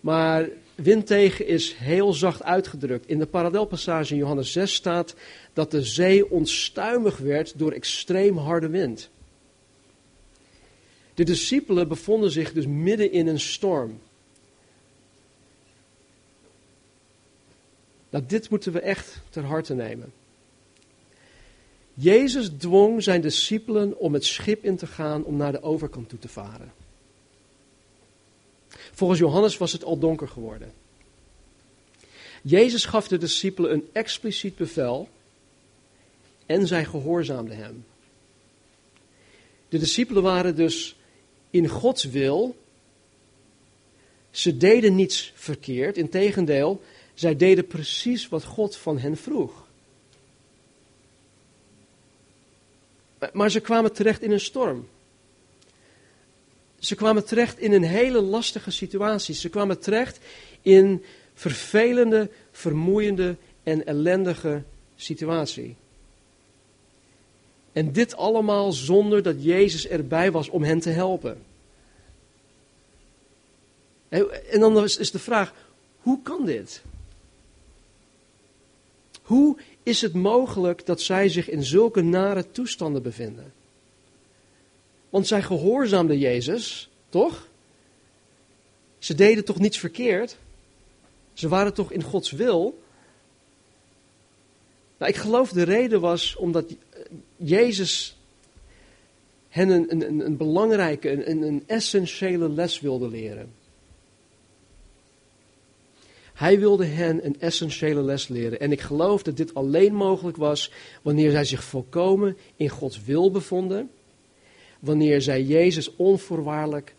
Maar 0.00 0.48
wind 0.74 1.06
tegen 1.06 1.46
is 1.46 1.74
heel 1.74 2.12
zacht 2.12 2.42
uitgedrukt. 2.42 3.08
In 3.08 3.18
de 3.18 3.26
parallelpassage 3.26 4.12
in 4.12 4.18
Johannes 4.18 4.52
6 4.52 4.74
staat 4.74 5.14
dat 5.52 5.70
de 5.70 5.82
zee 5.82 6.30
onstuimig 6.30 7.18
werd 7.18 7.58
door 7.58 7.72
extreem 7.72 8.36
harde 8.36 8.68
wind. 8.68 9.10
De 11.14 11.24
discipelen 11.24 11.88
bevonden 11.88 12.30
zich 12.30 12.52
dus 12.52 12.66
midden 12.66 13.12
in 13.12 13.26
een 13.26 13.40
storm. 13.40 14.00
Nou, 18.10 18.24
dit 18.26 18.50
moeten 18.50 18.72
we 18.72 18.80
echt 18.80 19.20
ter 19.30 19.44
harte 19.44 19.74
nemen. 19.74 20.12
Jezus 22.00 22.50
dwong 22.58 23.02
zijn 23.02 23.20
discipelen 23.20 23.98
om 23.98 24.14
het 24.14 24.24
schip 24.24 24.64
in 24.64 24.76
te 24.76 24.86
gaan 24.86 25.24
om 25.24 25.36
naar 25.36 25.52
de 25.52 25.62
overkant 25.62 26.08
toe 26.08 26.18
te 26.18 26.28
varen. 26.28 26.72
Volgens 28.92 29.20
Johannes 29.20 29.56
was 29.56 29.72
het 29.72 29.84
al 29.84 29.98
donker 29.98 30.28
geworden. 30.28 30.72
Jezus 32.42 32.84
gaf 32.84 33.08
de 33.08 33.18
discipelen 33.18 33.72
een 33.72 33.88
expliciet 33.92 34.56
bevel 34.56 35.08
en 36.46 36.66
zij 36.66 36.84
gehoorzaamden 36.84 37.56
hem. 37.56 37.84
De 39.68 39.78
discipelen 39.78 40.22
waren 40.22 40.56
dus 40.56 40.96
in 41.50 41.68
Gods 41.68 42.04
wil. 42.04 42.56
Ze 44.30 44.56
deden 44.56 44.94
niets 44.94 45.32
verkeerd, 45.34 45.96
integendeel, 45.96 46.82
zij 47.14 47.36
deden 47.36 47.66
precies 47.66 48.28
wat 48.28 48.44
God 48.44 48.76
van 48.76 48.98
hen 48.98 49.16
vroeg. 49.16 49.67
Maar 53.32 53.50
ze 53.50 53.60
kwamen 53.60 53.92
terecht 53.92 54.22
in 54.22 54.30
een 54.30 54.40
storm. 54.40 54.88
Ze 56.78 56.94
kwamen 56.94 57.24
terecht 57.24 57.58
in 57.58 57.72
een 57.72 57.84
hele 57.84 58.20
lastige 58.20 58.70
situatie. 58.70 59.34
Ze 59.34 59.48
kwamen 59.48 59.80
terecht 59.80 60.18
in 60.62 61.04
vervelende, 61.34 62.30
vermoeiende 62.50 63.36
en 63.62 63.86
ellendige 63.86 64.62
situatie. 64.96 65.76
En 67.72 67.92
dit 67.92 68.16
allemaal 68.16 68.72
zonder 68.72 69.22
dat 69.22 69.44
Jezus 69.44 69.86
erbij 69.86 70.30
was 70.30 70.48
om 70.48 70.62
hen 70.62 70.80
te 70.80 70.90
helpen. 70.90 71.42
En 74.08 74.60
dan 74.60 74.84
is 74.84 75.10
de 75.10 75.18
vraag, 75.18 75.54
hoe 76.00 76.22
kan 76.22 76.44
dit? 76.44 76.82
Hoe 79.22 79.56
is 79.88 80.00
het 80.00 80.14
mogelijk 80.14 80.86
dat 80.86 81.00
zij 81.00 81.28
zich 81.28 81.48
in 81.50 81.64
zulke 81.64 82.02
nare 82.02 82.50
toestanden 82.50 83.02
bevinden? 83.02 83.52
Want 85.10 85.26
zij 85.26 85.42
gehoorzaamden 85.42 86.18
Jezus, 86.18 86.90
toch? 87.08 87.48
Ze 88.98 89.14
deden 89.14 89.44
toch 89.44 89.58
niets 89.58 89.78
verkeerd? 89.78 90.36
Ze 91.32 91.48
waren 91.48 91.74
toch 91.74 91.92
in 91.92 92.02
Gods 92.02 92.30
wil? 92.30 92.82
Nou, 94.98 95.10
ik 95.10 95.16
geloof 95.16 95.52
de 95.52 95.62
reden 95.62 96.00
was 96.00 96.36
omdat 96.36 96.74
Jezus 97.36 98.16
hen 99.48 99.68
een, 99.68 99.92
een, 99.92 100.20
een 100.20 100.36
belangrijke, 100.36 101.28
een, 101.28 101.42
een 101.42 101.62
essentiële 101.66 102.48
les 102.50 102.80
wilde 102.80 103.08
leren. 103.08 103.52
Hij 106.38 106.58
wilde 106.58 106.84
hen 106.84 107.24
een 107.24 107.40
essentiële 107.40 108.02
les 108.02 108.28
leren. 108.28 108.60
En 108.60 108.72
ik 108.72 108.80
geloof 108.80 109.22
dat 109.22 109.36
dit 109.36 109.54
alleen 109.54 109.94
mogelijk 109.94 110.36
was 110.36 110.72
wanneer 111.02 111.30
zij 111.30 111.44
zich 111.44 111.64
volkomen 111.64 112.36
in 112.56 112.68
Gods 112.68 113.04
wil 113.04 113.30
bevonden. 113.30 113.90
Wanneer 114.78 115.22
zij 115.22 115.42
Jezus 115.42 115.96
onvoorwaardelijk 115.96 116.94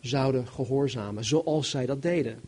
zouden 0.00 0.46
gehoorzamen, 0.46 1.24
zoals 1.24 1.70
zij 1.70 1.86
dat 1.86 2.02
deden. 2.02 2.40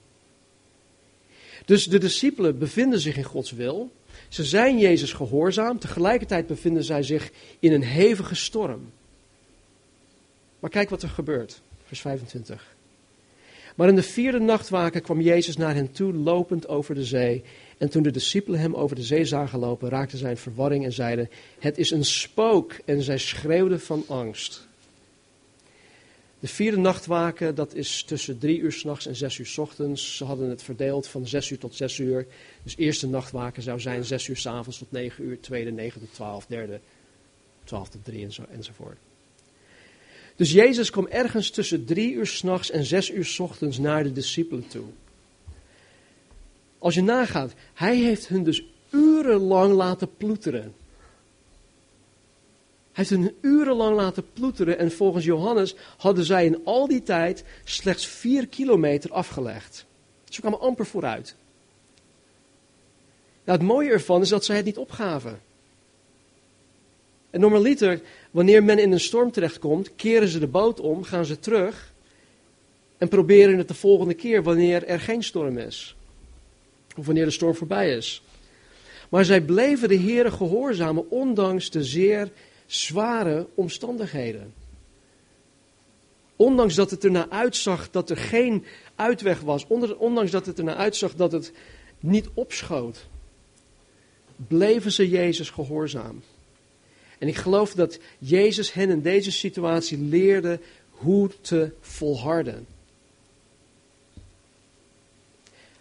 Dus 1.65 1.85
de 1.85 1.99
discipelen 1.99 2.59
bevinden 2.59 3.01
zich 3.01 3.17
in 3.17 3.25
Gods 3.25 3.51
wil. 3.51 3.91
Ze 4.29 4.45
zijn 4.45 4.79
Jezus 4.79 5.13
gehoorzaam. 5.13 5.79
Tegelijkertijd 5.79 6.47
bevinden 6.47 6.85
zij 6.85 7.03
zich 7.03 7.31
in 7.59 7.73
een 7.73 7.85
hevige 7.85 8.35
storm. 8.35 8.93
Maar 10.59 10.71
kijk 10.71 10.91
wat 10.91 11.03
er 11.03 11.09
gebeurt. 11.09 11.61
Vers 11.85 12.01
25. 12.01 12.74
Maar 13.75 13.89
in 13.89 13.95
de 13.95 14.03
vierde 14.03 14.39
nachtwaken 14.39 15.03
kwam 15.03 15.21
Jezus 15.21 15.57
naar 15.57 15.75
hen 15.75 15.93
toe, 15.93 16.13
lopend 16.13 16.69
over 16.69 16.95
de 16.95 17.05
zee. 17.05 17.43
En 17.79 17.91
toen 17.91 18.03
de 18.03 18.11
discipelen 18.11 18.61
hem 18.61 18.75
over 18.75 18.97
de 18.97 19.03
zee 19.03 19.25
zagen 19.25 19.59
lopen, 19.59 19.89
raakten 19.89 20.19
zij 20.19 20.31
in 20.31 20.37
verwarring 20.37 20.85
en 20.85 20.93
zeiden: 20.93 21.31
Het 21.59 21.79
is 21.79 21.91
een 21.91 22.05
spook. 22.05 22.73
En 22.85 23.03
zij 23.03 23.19
schreeuwden 23.19 23.81
van 23.81 24.05
angst. 24.09 24.67
De 26.41 26.51
vierde 26.51 26.77
nachtwaken, 26.77 27.55
dat 27.55 27.75
is 27.75 28.03
tussen 28.03 28.39
drie 28.39 28.59
uur 28.59 28.73
s'nachts 28.73 29.07
en 29.07 29.17
zes 29.17 29.39
uur 29.39 29.47
s 29.47 29.59
ochtends. 29.59 30.17
Ze 30.17 30.25
hadden 30.25 30.49
het 30.49 30.63
verdeeld 30.63 31.07
van 31.07 31.27
zes 31.27 31.51
uur 31.51 31.59
tot 31.59 31.75
zes 31.75 31.99
uur. 31.99 32.27
Dus 32.63 32.77
eerste 32.77 33.09
nachtwaken 33.09 33.63
zou 33.63 33.81
zijn 33.81 34.05
zes 34.05 34.29
uur 34.29 34.37
s 34.37 34.47
avonds 34.47 34.79
tot 34.79 34.93
negen 34.93 35.25
uur, 35.25 35.41
tweede 35.41 35.71
negen 35.71 36.01
tot 36.01 36.15
twaalf, 36.15 36.47
derde 36.47 36.81
twaalf 37.65 37.89
tot 37.89 38.05
drie 38.05 38.25
en 38.25 38.33
zo, 38.33 38.43
enzovoort. 38.51 38.99
Dus 40.37 40.53
Jezus 40.53 40.91
kwam 40.91 41.07
ergens 41.07 41.51
tussen 41.51 41.85
drie 41.85 42.13
uur 42.13 42.27
s'nachts 42.27 42.71
en 42.71 42.85
zes 42.85 43.11
uur 43.11 43.25
s 43.25 43.39
ochtends 43.39 43.79
naar 43.79 44.03
de 44.03 44.13
discipelen 44.13 44.67
toe. 44.67 44.85
Als 46.79 46.95
je 46.95 47.03
nagaat, 47.03 47.53
hij 47.75 47.97
heeft 47.97 48.29
hun 48.29 48.45
dus 48.45 48.65
urenlang 48.91 49.75
laten 49.75 50.17
ploeteren. 50.17 50.75
Hij 52.93 53.05
heeft 53.05 53.11
hun 53.11 53.37
urenlang 53.41 53.97
laten 53.97 54.33
ploeteren 54.33 54.79
en 54.79 54.93
volgens 54.93 55.25
Johannes 55.25 55.75
hadden 55.97 56.25
zij 56.25 56.45
in 56.45 56.65
al 56.65 56.87
die 56.87 57.03
tijd 57.03 57.45
slechts 57.65 58.07
vier 58.07 58.47
kilometer 58.47 59.13
afgelegd. 59.13 59.87
Ze 60.29 60.41
kwamen 60.41 60.61
amper 60.61 60.87
vooruit. 60.87 61.35
Nou, 63.45 63.59
het 63.59 63.67
mooie 63.67 63.91
ervan 63.91 64.21
is 64.21 64.29
dat 64.29 64.45
zij 64.45 64.57
het 64.57 64.65
niet 64.65 64.79
opgaven. 64.79 65.41
En 67.35 67.41
normaliter, 67.41 68.01
wanneer 68.31 68.65
men 68.65 68.79
in 68.79 68.93
een 68.93 69.01
storm 69.01 69.31
terechtkomt, 69.31 69.95
keren 69.97 70.29
ze 70.29 70.39
de 70.39 70.47
boot 70.47 70.81
om, 70.81 71.03
gaan 71.03 71.25
ze 71.25 71.39
terug 71.39 71.93
en 72.99 73.09
proberen 73.09 73.59
het 73.59 73.69
de 73.69 73.75
volgende 73.75 74.15
keer 74.15 74.43
wanneer 74.43 74.85
er 74.85 75.01
geen 75.01 75.23
storm 75.23 75.59
is. 75.59 75.97
Of 76.97 77.07
wanneer 77.07 77.25
de 77.25 77.31
storm 77.31 77.55
voorbij 77.55 77.97
is. 77.97 78.23
Maar 79.09 79.25
zij 79.25 79.41
bleven 79.41 79.89
de 79.89 79.95
Heeren 79.95 80.33
gehoorzamen, 80.33 81.11
ondanks 81.11 81.71
de 81.71 81.85
zeer 81.85 82.31
zware 82.67 83.47
omstandigheden. 83.55 84.55
Ondanks 86.37 86.75
dat 86.75 86.91
het 86.91 87.05
ernaar 87.05 87.29
uitzag 87.29 87.91
dat 87.91 88.11
er 88.11 88.17
geen 88.17 88.65
uitweg 88.95 89.41
was, 89.41 89.67
ondanks 89.99 90.31
dat 90.31 90.47
het 90.47 90.59
ernaar 90.59 90.77
uitzag 90.77 91.15
dat 91.15 91.33
het 91.33 91.53
niet 92.01 92.29
opschoot, 92.35 93.07
bleven 94.37 94.93
ze 94.93 95.09
Jezus 95.09 95.51
gehoorzaam. 95.51 96.23
En 97.19 97.29
ik 97.29 97.37
geloof 97.37 97.75
dat 97.75 97.99
Jezus 98.19 98.73
hen 98.73 98.91
in 98.91 99.01
deze 99.01 99.33
situatie 99.33 99.99
leerde 99.99 100.61
hoe 100.91 101.31
te 101.41 101.71
volharden. 101.81 102.67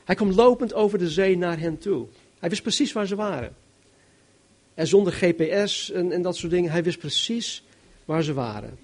Hij 0.03 0.15
kwam 0.15 0.31
lopend 0.31 0.73
over 0.73 0.97
de 0.97 1.09
zee 1.09 1.37
naar 1.37 1.59
hen 1.59 1.77
toe. 1.77 2.07
Hij 2.39 2.49
wist 2.49 2.61
precies 2.61 2.91
waar 2.91 3.07
ze 3.07 3.15
waren. 3.15 3.55
En 4.73 4.87
zonder 4.87 5.13
GPS 5.13 5.91
en, 5.91 6.21
dat 6.21 6.35
soort 6.35 6.51
dingen, 6.51 6.71
hij 6.71 6.83
wist 6.83 6.99
precies 6.99 7.63
waar 8.05 8.23
ze 8.23 8.33
waren. 8.33 8.77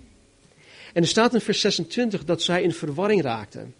En 0.93 1.01
er 1.01 1.07
staat 1.07 1.33
in 1.33 1.41
vers 1.41 1.59
26 1.59 2.25
dat 2.25 2.41
zij 2.41 2.63
in 2.63 2.73
verwarring 2.73 3.21
raakten. 3.21 3.75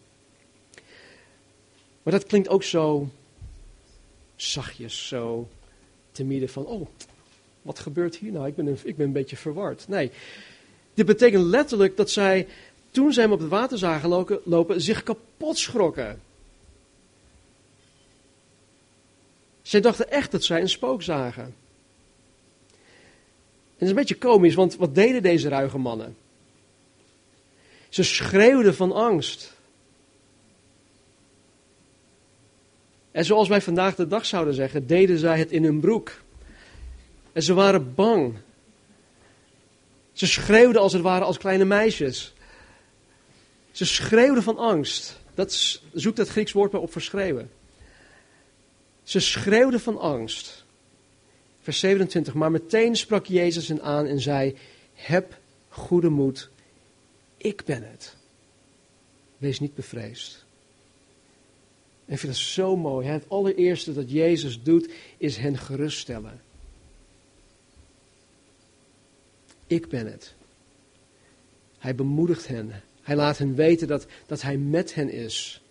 Maar 2.03 2.13
dat 2.13 2.25
klinkt 2.25 2.49
ook 2.49 2.63
zo 2.63 3.09
zachtjes, 4.35 5.07
zo 5.07 5.47
timide 6.11 6.47
van, 6.47 6.65
oh, 6.65 6.87
wat 7.61 7.79
gebeurt 7.79 8.15
hier 8.15 8.31
nou? 8.31 8.47
Ik 8.47 8.55
ben, 8.55 8.67
een, 8.67 8.77
ik 8.83 8.97
ben 8.97 9.05
een 9.05 9.11
beetje 9.11 9.37
verward. 9.37 9.87
Nee, 9.87 10.11
dit 10.93 11.05
betekent 11.05 11.43
letterlijk 11.43 11.97
dat 11.97 12.09
zij, 12.09 12.47
toen 12.91 13.13
zij 13.13 13.23
hem 13.23 13.31
op 13.31 13.39
het 13.39 13.49
water 13.49 13.77
zagen 13.77 14.39
lopen, 14.43 14.81
zich 14.81 15.03
kapot 15.03 15.57
schrokken. 15.57 16.21
Zij 19.61 19.81
dachten 19.81 20.11
echt 20.11 20.31
dat 20.31 20.43
zij 20.43 20.61
een 20.61 20.69
spook 20.69 21.01
zagen. 21.01 21.43
En 21.43 21.53
dat 23.77 23.81
is 23.81 23.89
een 23.89 23.95
beetje 23.95 24.27
komisch, 24.29 24.55
want 24.55 24.75
wat 24.75 24.95
deden 24.95 25.21
deze 25.21 25.49
ruige 25.49 25.77
mannen? 25.77 26.15
Ze 27.89 28.03
schreeuwden 28.03 28.75
van 28.75 28.91
angst. 28.91 29.57
En 33.11 33.25
zoals 33.25 33.47
wij 33.47 33.61
vandaag 33.61 33.95
de 33.95 34.07
dag 34.07 34.25
zouden 34.25 34.53
zeggen, 34.53 34.87
deden 34.87 35.17
zij 35.17 35.37
het 35.37 35.51
in 35.51 35.63
hun 35.63 35.79
broek. 35.79 36.11
En 37.33 37.43
ze 37.43 37.53
waren 37.53 37.95
bang. 37.95 38.35
Ze 40.13 40.27
schreeuwden 40.27 40.81
als 40.81 40.93
het 40.93 41.01
ware 41.01 41.25
als 41.25 41.37
kleine 41.37 41.65
meisjes. 41.65 42.33
Ze 43.71 43.85
schreeuwden 43.85 44.43
van 44.43 44.57
angst. 44.57 45.19
Dat 45.33 45.81
zoekt 45.93 46.17
het 46.17 46.29
Grieks 46.29 46.51
woord 46.51 46.71
maar 46.71 46.81
op 46.81 46.91
voor 46.91 47.01
schreeuwen. 47.01 47.51
Ze 49.03 49.19
schreeuwden 49.19 49.79
van 49.79 49.99
angst. 49.99 50.65
Vers 51.61 51.79
27. 51.79 52.33
Maar 52.33 52.51
meteen 52.51 52.95
sprak 52.95 53.25
Jezus 53.25 53.67
hen 53.67 53.81
aan 53.81 54.05
en 54.05 54.19
zei: 54.19 54.57
Heb 54.93 55.37
goede 55.69 56.09
moed, 56.09 56.49
ik 57.37 57.65
ben 57.65 57.83
het. 57.83 58.17
Wees 59.37 59.59
niet 59.59 59.75
bevreesd. 59.75 60.45
En 62.05 62.13
ik 62.13 62.19
vind 62.19 62.33
het 62.33 62.41
zo 62.41 62.75
mooi. 62.75 63.07
Het 63.07 63.25
allereerste 63.27 63.93
dat 63.93 64.11
Jezus 64.11 64.63
doet, 64.63 64.89
is 65.17 65.37
hen 65.37 65.57
geruststellen. 65.57 66.41
Ik 69.69 69.89
ben 69.89 70.11
het. 70.11 70.33
Hij 71.77 71.95
bemoedigt 71.95 72.47
hen. 72.47 72.71
Hij 73.01 73.15
laat 73.15 73.37
hen 73.37 73.55
weten 73.55 73.87
dat, 73.87 74.05
dat 74.25 74.41
hij 74.41 74.57
met 74.57 74.93
hen 74.93 75.09
is. 75.09 75.61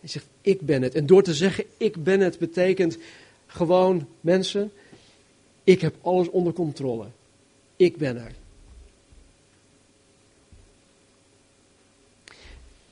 Hij 0.00 0.08
zegt, 0.08 0.26
ik 0.40 0.60
ben 0.60 0.82
het. 0.82 0.94
En 0.94 1.06
door 1.06 1.22
te 1.22 1.34
zeggen, 1.34 1.64
ik 1.76 2.04
ben 2.04 2.20
het, 2.20 2.38
betekent 2.38 2.98
gewoon, 3.46 4.08
mensen, 4.20 4.72
ik 5.64 5.80
heb 5.80 5.94
alles 6.00 6.30
onder 6.30 6.52
controle. 6.52 7.06
Ik 7.76 7.96
ben 7.96 8.16
er. 8.16 8.32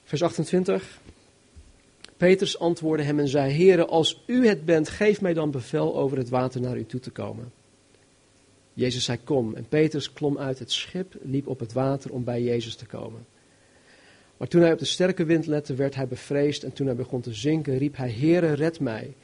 Vers 0.04 0.22
28. 0.22 1.00
Petrus 2.16 2.58
antwoordde 2.58 3.04
hem 3.04 3.18
en 3.18 3.28
zei: 3.28 3.52
Heere, 3.52 3.86
als 3.86 4.22
u 4.26 4.46
het 4.46 4.64
bent, 4.64 4.88
geef 4.88 5.20
mij 5.20 5.34
dan 5.34 5.50
bevel 5.50 5.96
over 5.96 6.18
het 6.18 6.28
water 6.28 6.60
naar 6.60 6.76
u 6.76 6.86
toe 6.86 7.00
te 7.00 7.10
komen. 7.10 7.52
Jezus 8.76 9.04
zei: 9.04 9.18
Kom. 9.24 9.54
En 9.54 9.68
Petrus 9.68 10.12
klom 10.12 10.38
uit 10.38 10.58
het 10.58 10.72
schip, 10.72 11.14
liep 11.22 11.46
op 11.46 11.60
het 11.60 11.72
water 11.72 12.12
om 12.12 12.24
bij 12.24 12.42
Jezus 12.42 12.74
te 12.74 12.86
komen. 12.86 13.26
Maar 14.36 14.48
toen 14.48 14.60
hij 14.60 14.72
op 14.72 14.78
de 14.78 14.84
sterke 14.84 15.24
wind 15.24 15.46
lette, 15.46 15.74
werd 15.74 15.94
hij 15.94 16.06
bevreesd 16.06 16.62
en 16.62 16.72
toen 16.72 16.86
hij 16.86 16.96
begon 16.96 17.20
te 17.20 17.34
zinken, 17.34 17.78
riep 17.78 17.96
hij: 17.96 18.10
Heere, 18.10 18.52
red 18.52 18.80
mij. 18.80 19.14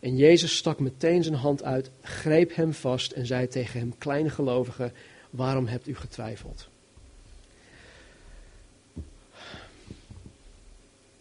En 0.00 0.16
Jezus 0.16 0.56
stak 0.56 0.78
meteen 0.78 1.22
zijn 1.22 1.34
hand 1.34 1.62
uit, 1.62 1.90
greep 2.00 2.54
hem 2.54 2.72
vast 2.72 3.12
en 3.12 3.26
zei 3.26 3.48
tegen 3.48 3.80
hem: 3.80 3.98
Kleine 3.98 4.30
gelovige, 4.30 4.92
waarom 5.30 5.66
hebt 5.66 5.88
u 5.88 5.94
getwijfeld? 5.94 6.68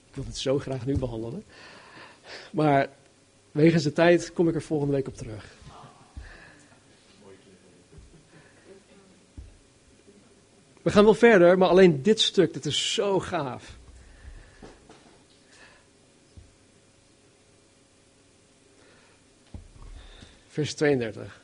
Ik 0.09 0.15
wil 0.15 0.25
het 0.25 0.37
zo 0.37 0.59
graag 0.59 0.85
nu 0.85 0.97
behandelen. 0.97 1.43
Maar 2.51 2.89
wegens 3.51 3.83
de 3.83 3.93
tijd 3.93 4.33
kom 4.33 4.47
ik 4.47 4.55
er 4.55 4.61
volgende 4.61 4.93
week 4.93 5.07
op 5.07 5.15
terug. 5.15 5.57
We 10.89 10.95
gaan 10.95 11.03
wel 11.03 11.13
verder, 11.13 11.57
maar 11.57 11.69
alleen 11.69 12.01
dit 12.01 12.19
stuk, 12.19 12.53
dat 12.53 12.65
is 12.65 12.93
zo 12.93 13.19
gaaf. 13.19 13.77
Vers 20.47 20.73
32. 20.73 21.41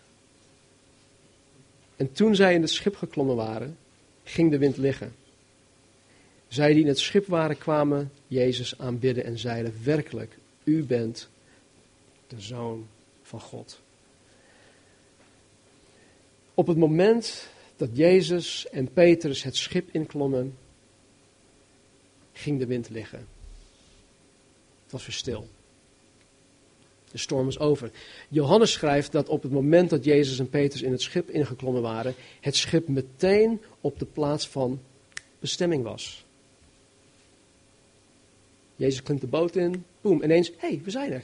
En 1.95 2.11
toen 2.11 2.35
zij 2.35 2.53
in 2.53 2.61
het 2.61 2.69
schip 2.69 2.95
geklommen 2.95 3.35
waren, 3.35 3.77
ging 4.23 4.51
de 4.51 4.57
wind 4.57 4.77
liggen. 4.77 5.15
Zij 6.47 6.73
die 6.73 6.81
in 6.81 6.87
het 6.87 6.99
schip 6.99 7.27
waren, 7.27 7.57
kwamen 7.57 8.11
Jezus 8.27 8.79
aanbidden 8.79 9.23
en 9.23 9.39
zeiden: 9.39 9.73
Werkelijk, 9.83 10.37
u 10.63 10.83
bent 10.83 11.29
de 12.27 12.41
zoon 12.41 12.87
van 13.21 13.39
God. 13.39 13.79
Op 16.53 16.67
het 16.67 16.77
moment 16.77 17.53
dat 17.75 17.89
Jezus 17.93 18.67
en 18.69 18.93
Petrus 18.93 19.43
het 19.43 19.55
schip 19.55 19.89
inklommen, 19.91 20.57
ging 22.33 22.59
de 22.59 22.65
wind 22.65 22.89
liggen. 22.89 23.27
Het 24.83 24.91
was 24.91 25.05
weer 25.05 25.15
stil. 25.15 25.47
De 27.11 27.17
storm 27.17 27.45
was 27.45 27.59
over. 27.59 27.91
Johannes 28.29 28.71
schrijft 28.71 29.11
dat 29.11 29.29
op 29.29 29.43
het 29.43 29.51
moment 29.51 29.89
dat 29.89 30.03
Jezus 30.03 30.39
en 30.39 30.49
Petrus 30.49 30.81
in 30.81 30.91
het 30.91 31.01
schip 31.01 31.29
ingeklommen 31.29 31.81
waren, 31.81 32.15
het 32.41 32.55
schip 32.55 32.87
meteen 32.87 33.61
op 33.81 33.99
de 33.99 34.05
plaats 34.05 34.47
van 34.47 34.79
bestemming 35.39 35.83
was. 35.83 36.25
Jezus 38.75 39.03
klimt 39.03 39.21
de 39.21 39.27
boot 39.27 39.55
in, 39.55 39.85
boem, 40.01 40.23
ineens, 40.23 40.47
hé, 40.47 40.67
hey, 40.67 40.81
we 40.83 40.91
zijn 40.91 41.11
er. 41.11 41.23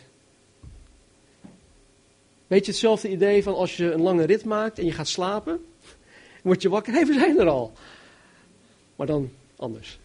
Weet 2.47 2.65
je 2.65 2.71
hetzelfde 2.71 3.09
idee 3.09 3.43
van 3.43 3.55
als 3.55 3.77
je 3.77 3.91
een 3.91 4.01
lange 4.01 4.23
rit 4.23 4.45
maakt 4.45 4.79
en 4.79 4.85
je 4.85 4.91
gaat 4.91 5.07
slapen? 5.07 5.65
Word 6.41 6.61
je 6.61 6.69
wakker, 6.69 6.93
hey, 6.93 7.05
we 7.05 7.13
zijn 7.13 7.39
er 7.39 7.47
al. 7.47 7.73
Maar 8.95 9.07
dan 9.07 9.31
anders. 9.55 9.99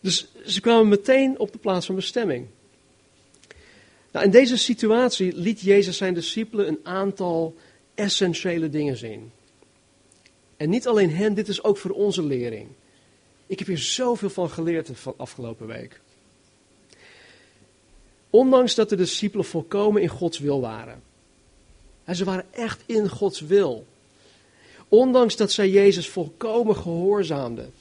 dus 0.00 0.28
ze 0.46 0.60
kwamen 0.60 0.88
meteen 0.88 1.38
op 1.38 1.52
de 1.52 1.58
plaats 1.58 1.86
van 1.86 1.94
bestemming. 1.94 2.46
Nou, 4.12 4.24
in 4.24 4.30
deze 4.30 4.56
situatie 4.56 5.36
liet 5.36 5.60
Jezus 5.60 5.96
zijn 5.96 6.14
discipelen 6.14 6.68
een 6.68 6.80
aantal 6.82 7.56
essentiële 7.94 8.68
dingen 8.68 8.96
zien. 8.96 9.32
En 10.56 10.70
niet 10.70 10.86
alleen 10.86 11.10
hen, 11.10 11.34
dit 11.34 11.48
is 11.48 11.62
ook 11.62 11.76
voor 11.76 11.90
onze 11.90 12.22
lering. 12.22 12.68
Ik 13.46 13.58
heb 13.58 13.68
hier 13.68 13.78
zoveel 13.78 14.30
van 14.30 14.50
geleerd 14.50 14.90
van 14.92 15.14
afgelopen 15.16 15.66
week. 15.66 16.00
Ondanks 18.30 18.74
dat 18.74 18.88
de 18.88 18.96
discipelen 18.96 19.44
volkomen 19.44 20.02
in 20.02 20.08
Gods 20.08 20.38
wil 20.38 20.60
waren. 20.60 21.02
En 22.10 22.16
ze 22.16 22.24
waren 22.24 22.46
echt 22.50 22.82
in 22.86 23.08
Gods 23.08 23.40
wil. 23.40 23.86
Ondanks 24.88 25.36
dat 25.36 25.52
zij 25.52 25.68
Jezus 25.68 26.08
volkomen 26.08 26.76
gehoorzaamden, 26.76 27.72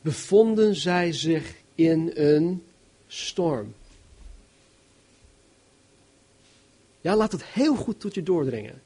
bevonden 0.00 0.74
zij 0.74 1.12
zich 1.12 1.54
in 1.74 2.10
een 2.14 2.62
storm. 3.06 3.74
Ja, 7.00 7.16
laat 7.16 7.32
het 7.32 7.44
heel 7.44 7.74
goed 7.74 8.00
tot 8.00 8.14
je 8.14 8.22
doordringen. 8.22 8.82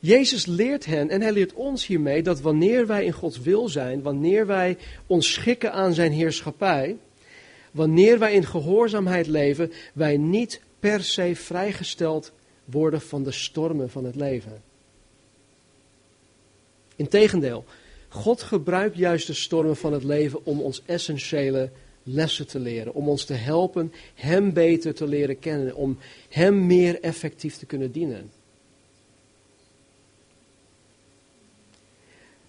Jezus 0.00 0.46
leert 0.46 0.84
hen 0.84 1.10
en 1.10 1.20
hij 1.20 1.32
leert 1.32 1.52
ons 1.52 1.86
hiermee 1.86 2.22
dat 2.22 2.40
wanneer 2.40 2.86
wij 2.86 3.04
in 3.04 3.12
Gods 3.12 3.40
wil 3.40 3.68
zijn, 3.68 4.02
wanneer 4.02 4.46
wij 4.46 4.76
ons 5.06 5.32
schikken 5.32 5.72
aan 5.72 5.94
zijn 5.94 6.12
heerschappij, 6.12 6.96
wanneer 7.70 8.18
wij 8.18 8.32
in 8.32 8.44
gehoorzaamheid 8.44 9.26
leven, 9.26 9.72
wij 9.92 10.16
niet 10.16 10.60
per 10.84 11.04
se 11.04 11.36
vrijgesteld 11.36 12.32
worden 12.64 13.00
van 13.00 13.22
de 13.22 13.32
stormen 13.32 13.90
van 13.90 14.04
het 14.04 14.14
leven. 14.14 14.62
Integendeel, 16.96 17.64
God 18.08 18.42
gebruikt 18.42 18.96
juist 18.96 19.26
de 19.26 19.32
stormen 19.32 19.76
van 19.76 19.92
het 19.92 20.04
leven 20.04 20.44
om 20.44 20.60
ons 20.60 20.82
essentiële 20.86 21.70
lessen 22.02 22.46
te 22.46 22.58
leren, 22.58 22.94
om 22.94 23.08
ons 23.08 23.24
te 23.24 23.32
helpen 23.32 23.92
Hem 24.14 24.52
beter 24.52 24.94
te 24.94 25.06
leren 25.06 25.38
kennen, 25.38 25.74
om 25.74 25.98
Hem 26.28 26.66
meer 26.66 27.00
effectief 27.00 27.56
te 27.56 27.66
kunnen 27.66 27.92
dienen. 27.92 28.30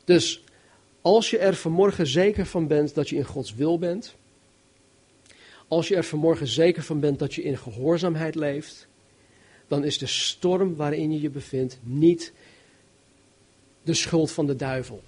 Dus 0.03 0.43
als 1.01 1.29
je 1.29 1.37
er 1.37 1.55
vanmorgen 1.55 2.07
zeker 2.07 2.45
van 2.45 2.67
bent 2.67 2.95
dat 2.95 3.09
je 3.09 3.15
in 3.15 3.25
Gods 3.25 3.53
wil 3.53 3.79
bent, 3.79 4.15
als 5.67 5.87
je 5.87 5.95
er 5.95 6.03
vanmorgen 6.03 6.47
zeker 6.47 6.83
van 6.83 6.99
bent 6.99 7.19
dat 7.19 7.33
je 7.33 7.43
in 7.43 7.57
gehoorzaamheid 7.57 8.35
leeft, 8.35 8.87
dan 9.67 9.83
is 9.83 9.97
de 9.97 10.07
storm 10.07 10.75
waarin 10.75 11.11
je 11.11 11.21
je 11.21 11.29
bevindt 11.29 11.79
niet 11.83 12.33
de 13.83 13.93
schuld 13.93 14.31
van 14.31 14.45
de 14.45 14.55
duivel. 14.55 15.03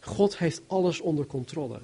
God 0.00 0.38
heeft 0.38 0.62
alles 0.66 1.00
onder 1.00 1.26
controle. 1.26 1.80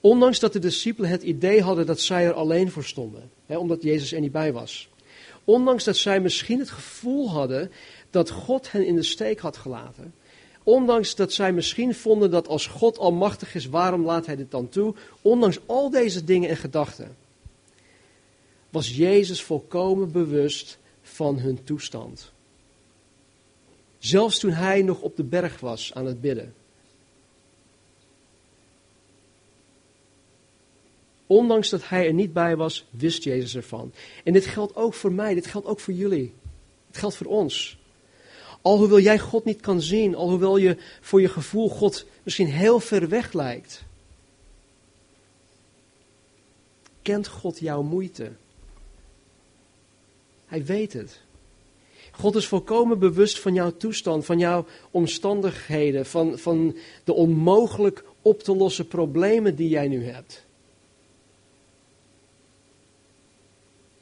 Ondanks 0.00 0.38
dat 0.38 0.52
de 0.52 0.58
discipelen 0.58 1.10
het 1.10 1.22
idee 1.22 1.62
hadden 1.62 1.86
dat 1.86 2.00
zij 2.00 2.24
er 2.24 2.32
alleen 2.32 2.70
voor 2.70 2.84
stonden, 2.84 3.30
hè, 3.46 3.56
omdat 3.56 3.82
Jezus 3.82 4.12
er 4.12 4.20
niet 4.20 4.32
bij 4.32 4.52
was. 4.52 4.88
Ondanks 5.44 5.84
dat 5.84 5.96
zij 5.96 6.20
misschien 6.20 6.58
het 6.58 6.70
gevoel 6.70 7.30
hadden 7.30 7.70
dat 8.10 8.30
God 8.30 8.72
hen 8.72 8.86
in 8.86 8.94
de 8.94 9.02
steek 9.02 9.38
had 9.38 9.56
gelaten. 9.56 10.14
Ondanks 10.66 11.14
dat 11.14 11.32
zij 11.32 11.52
misschien 11.52 11.94
vonden 11.94 12.30
dat 12.30 12.48
als 12.48 12.66
God 12.66 12.98
almachtig 12.98 13.54
is, 13.54 13.66
waarom 13.66 14.04
laat 14.04 14.26
hij 14.26 14.36
dit 14.36 14.50
dan 14.50 14.68
toe? 14.68 14.94
Ondanks 15.22 15.58
al 15.66 15.90
deze 15.90 16.24
dingen 16.24 16.48
en 16.48 16.56
gedachten, 16.56 17.16
was 18.70 18.96
Jezus 18.96 19.42
volkomen 19.42 20.12
bewust 20.12 20.78
van 21.02 21.38
hun 21.38 21.64
toestand. 21.64 22.32
Zelfs 23.98 24.38
toen 24.38 24.50
hij 24.50 24.82
nog 24.82 25.00
op 25.00 25.16
de 25.16 25.24
berg 25.24 25.60
was 25.60 25.94
aan 25.94 26.06
het 26.06 26.20
bidden. 26.20 26.54
Ondanks 31.26 31.68
dat 31.68 31.88
hij 31.88 32.06
er 32.06 32.14
niet 32.14 32.32
bij 32.32 32.56
was, 32.56 32.86
wist 32.90 33.24
Jezus 33.24 33.56
ervan. 33.56 33.92
En 34.24 34.32
dit 34.32 34.46
geldt 34.46 34.76
ook 34.76 34.94
voor 34.94 35.12
mij, 35.12 35.34
dit 35.34 35.46
geldt 35.46 35.66
ook 35.66 35.80
voor 35.80 35.94
jullie. 35.94 36.34
Het 36.86 36.96
geldt 36.96 37.16
voor 37.16 37.26
ons. 37.26 37.78
Alhoewel 38.66 39.00
jij 39.00 39.18
God 39.18 39.44
niet 39.44 39.60
kan 39.60 39.80
zien, 39.80 40.14
alhoewel 40.14 40.56
je 40.56 40.76
voor 41.00 41.20
je 41.20 41.28
gevoel 41.28 41.68
God 41.68 42.06
misschien 42.22 42.46
heel 42.46 42.80
ver 42.80 43.08
weg 43.08 43.32
lijkt, 43.32 43.82
kent 47.02 47.28
God 47.28 47.58
jouw 47.58 47.82
moeite. 47.82 48.32
Hij 50.46 50.64
weet 50.64 50.92
het. 50.92 51.20
God 52.10 52.34
is 52.34 52.46
volkomen 52.46 52.98
bewust 52.98 53.40
van 53.40 53.54
jouw 53.54 53.76
toestand, 53.76 54.24
van 54.24 54.38
jouw 54.38 54.66
omstandigheden, 54.90 56.06
van, 56.06 56.38
van 56.38 56.76
de 57.04 57.12
onmogelijk 57.12 58.04
op 58.22 58.42
te 58.42 58.56
lossen 58.56 58.86
problemen 58.86 59.56
die 59.56 59.68
jij 59.68 59.88
nu 59.88 60.04
hebt. 60.04 60.45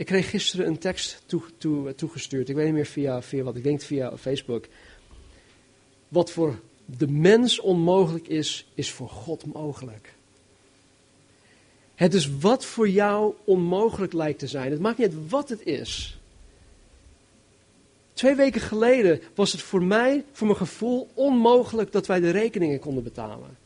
Ik 0.04 0.10
kreeg 0.10 0.30
gisteren 0.30 0.66
een 0.66 0.78
tekst 0.78 1.22
toe, 1.26 1.42
toe, 1.58 1.94
toegestuurd. 1.94 2.48
Ik 2.48 2.54
weet 2.54 2.64
niet 2.64 2.74
meer 2.74 2.86
via, 2.86 3.22
via 3.22 3.42
wat. 3.42 3.56
Ik 3.56 3.62
denk 3.62 3.80
via 3.80 4.16
Facebook. 4.16 4.64
Wat 6.08 6.30
voor 6.30 6.60
de 6.84 7.08
mens 7.08 7.60
onmogelijk 7.60 8.28
is, 8.28 8.66
is 8.74 8.90
voor 8.90 9.08
God 9.08 9.44
mogelijk. 9.52 10.14
Het 11.94 12.14
is 12.14 12.38
wat 12.38 12.64
voor 12.64 12.88
jou 12.88 13.34
onmogelijk 13.44 14.12
lijkt 14.12 14.38
te 14.38 14.46
zijn. 14.46 14.70
Het 14.70 14.80
maakt 14.80 14.98
niet 14.98 15.06
uit 15.06 15.28
wat 15.28 15.48
het 15.48 15.66
is. 15.66 16.18
Twee 18.12 18.34
weken 18.34 18.60
geleden 18.60 19.20
was 19.34 19.52
het 19.52 19.60
voor 19.60 19.82
mij, 19.82 20.24
voor 20.32 20.46
mijn 20.46 20.58
gevoel, 20.58 21.08
onmogelijk 21.14 21.92
dat 21.92 22.06
wij 22.06 22.20
de 22.20 22.30
rekeningen 22.30 22.78
konden 22.78 23.02
betalen. 23.02 23.56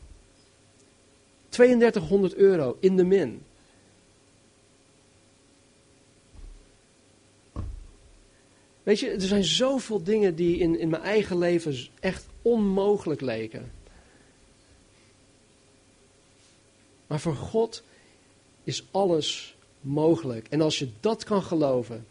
3200 1.49 2.35
euro 2.35 2.77
in 2.81 2.97
de 2.97 3.05
min. 3.05 3.43
Weet 8.89 9.01
je, 9.01 9.11
er 9.11 9.21
zijn 9.21 9.45
zoveel 9.45 10.03
dingen 10.03 10.35
die 10.35 10.59
in, 10.59 10.79
in 10.79 10.89
mijn 10.89 11.03
eigen 11.03 11.39
leven 11.39 11.89
echt 12.01 12.27
onmogelijk 12.43 13.21
leken. 13.21 13.73
Maar 17.07 17.21
voor 17.21 17.35
God 17.35 17.83
is 18.65 18.87
alles 18.91 19.57
mogelijk. 19.81 20.47
En 20.49 20.61
als 20.61 20.79
je 20.79 20.89
dat 21.01 21.25
kan 21.25 21.43
geloven, 21.43 22.07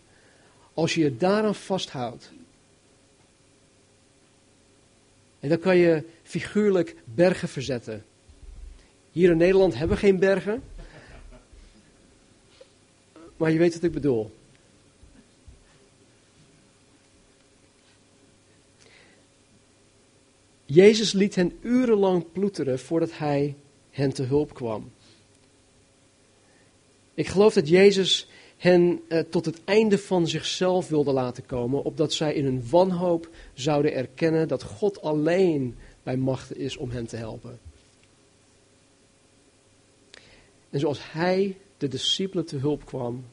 als 0.73 0.95
je 0.95 1.01
je 1.01 1.17
daaraan 1.17 1.55
vasthoudt, 1.55 2.31
en 5.39 5.49
dan 5.49 5.59
kan 5.59 5.77
je 5.77 6.03
figuurlijk 6.23 6.95
bergen 7.03 7.47
verzetten. 7.49 8.05
Hier 9.11 9.31
in 9.31 9.37
Nederland 9.37 9.75
hebben 9.75 9.95
we 9.95 10.03
geen 10.03 10.19
bergen. 10.19 10.63
Maar 13.37 13.51
je 13.51 13.57
weet 13.57 13.73
wat 13.73 13.83
ik 13.83 13.91
bedoel. 13.91 14.37
Jezus 20.69 21.13
liet 21.13 21.36
hen 21.36 21.58
urenlang 21.62 22.32
ploeteren 22.32 22.80
voordat 22.80 23.17
hij 23.17 23.56
hen 23.89 24.13
te 24.13 24.23
hulp 24.23 24.53
kwam. 24.53 24.91
Ik 27.13 27.27
geloof 27.27 27.53
dat 27.53 27.67
Jezus 27.67 28.27
hen 28.58 29.01
eh, 29.08 29.19
tot 29.19 29.45
het 29.45 29.63
einde 29.63 29.97
van 29.97 30.27
zichzelf 30.27 30.88
wilde 30.88 31.12
laten 31.12 31.45
komen, 31.45 31.84
opdat 31.84 32.13
zij 32.13 32.34
in 32.34 32.45
hun 32.45 32.69
wanhoop 32.69 33.30
zouden 33.53 33.93
erkennen 33.93 34.47
dat 34.47 34.63
God 34.63 35.01
alleen 35.01 35.75
bij 36.03 36.17
machten 36.17 36.58
is 36.58 36.77
om 36.77 36.89
hen 36.89 37.08
te 37.08 37.15
helpen. 37.15 37.60
En 40.69 40.80
zoals 40.80 41.12
Hij 41.12 41.58
de 41.77 41.88
discipelen 41.88 42.45
te 42.45 42.58
hulp 42.58 42.86
kwam, 42.86 43.25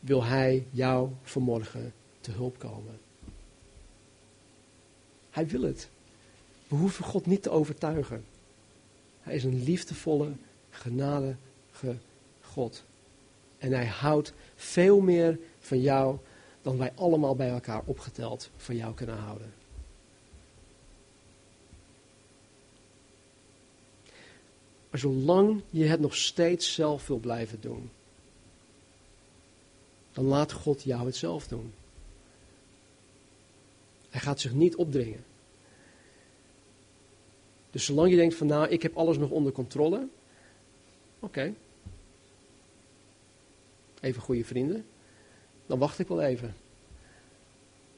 wil 0.00 0.24
Hij 0.24 0.66
jou 0.70 1.08
vanmorgen 1.22 1.92
te 2.20 2.30
hulp 2.30 2.58
komen. 2.58 2.98
Hij 5.30 5.46
wil 5.46 5.62
het. 5.62 5.88
We 6.68 6.76
hoeven 6.76 7.04
God 7.04 7.26
niet 7.26 7.42
te 7.42 7.50
overtuigen. 7.50 8.24
Hij 9.20 9.34
is 9.34 9.44
een 9.44 9.62
liefdevolle, 9.62 10.32
genadige 10.70 11.96
God. 12.40 12.84
En 13.58 13.72
hij 13.72 13.86
houdt 13.86 14.32
veel 14.56 15.00
meer 15.00 15.38
van 15.58 15.80
jou 15.80 16.18
dan 16.62 16.78
wij 16.78 16.92
allemaal 16.94 17.36
bij 17.36 17.48
elkaar 17.48 17.82
opgeteld 17.84 18.50
van 18.56 18.76
jou 18.76 18.94
kunnen 18.94 19.16
houden. 19.16 19.52
Maar 24.90 25.00
zolang 25.00 25.62
je 25.70 25.84
het 25.84 26.00
nog 26.00 26.16
steeds 26.16 26.74
zelf 26.74 27.06
wil 27.06 27.18
blijven 27.18 27.60
doen, 27.60 27.90
dan 30.12 30.24
laat 30.24 30.52
God 30.52 30.82
jou 30.82 31.06
het 31.06 31.16
zelf 31.16 31.48
doen. 31.48 31.72
Hij 34.10 34.20
gaat 34.20 34.40
zich 34.40 34.52
niet 34.52 34.76
opdringen. 34.76 35.24
Dus 37.74 37.84
zolang 37.84 38.10
je 38.10 38.16
denkt 38.16 38.34
van 38.34 38.46
nou, 38.46 38.68
ik 38.68 38.82
heb 38.82 38.96
alles 38.96 39.18
nog 39.18 39.30
onder 39.30 39.52
controle, 39.52 40.08
oké. 41.18 41.54
Even 44.00 44.22
goede 44.22 44.44
vrienden, 44.44 44.86
dan 45.66 45.78
wacht 45.78 45.98
ik 45.98 46.08
wel 46.08 46.22
even. 46.22 46.54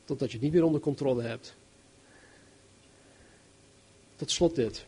Totdat 0.05 0.29
je 0.29 0.35
het 0.35 0.45
niet 0.45 0.53
meer 0.53 0.65
onder 0.65 0.81
controle 0.81 1.23
hebt. 1.23 1.55
Tot 4.17 4.31
slot 4.31 4.55
dit. 4.55 4.87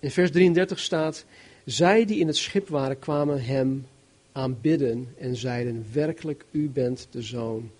In 0.00 0.10
vers 0.10 0.30
33 0.30 0.78
staat, 0.78 1.24
zij 1.64 2.04
die 2.04 2.18
in 2.18 2.26
het 2.26 2.36
schip 2.36 2.68
waren 2.68 2.98
kwamen 2.98 3.44
hem 3.44 3.86
aanbidden 4.32 5.14
en 5.18 5.36
zeiden, 5.36 5.86
werkelijk 5.92 6.44
u 6.50 6.68
bent 6.68 7.06
de 7.10 7.22
zoon 7.22 7.70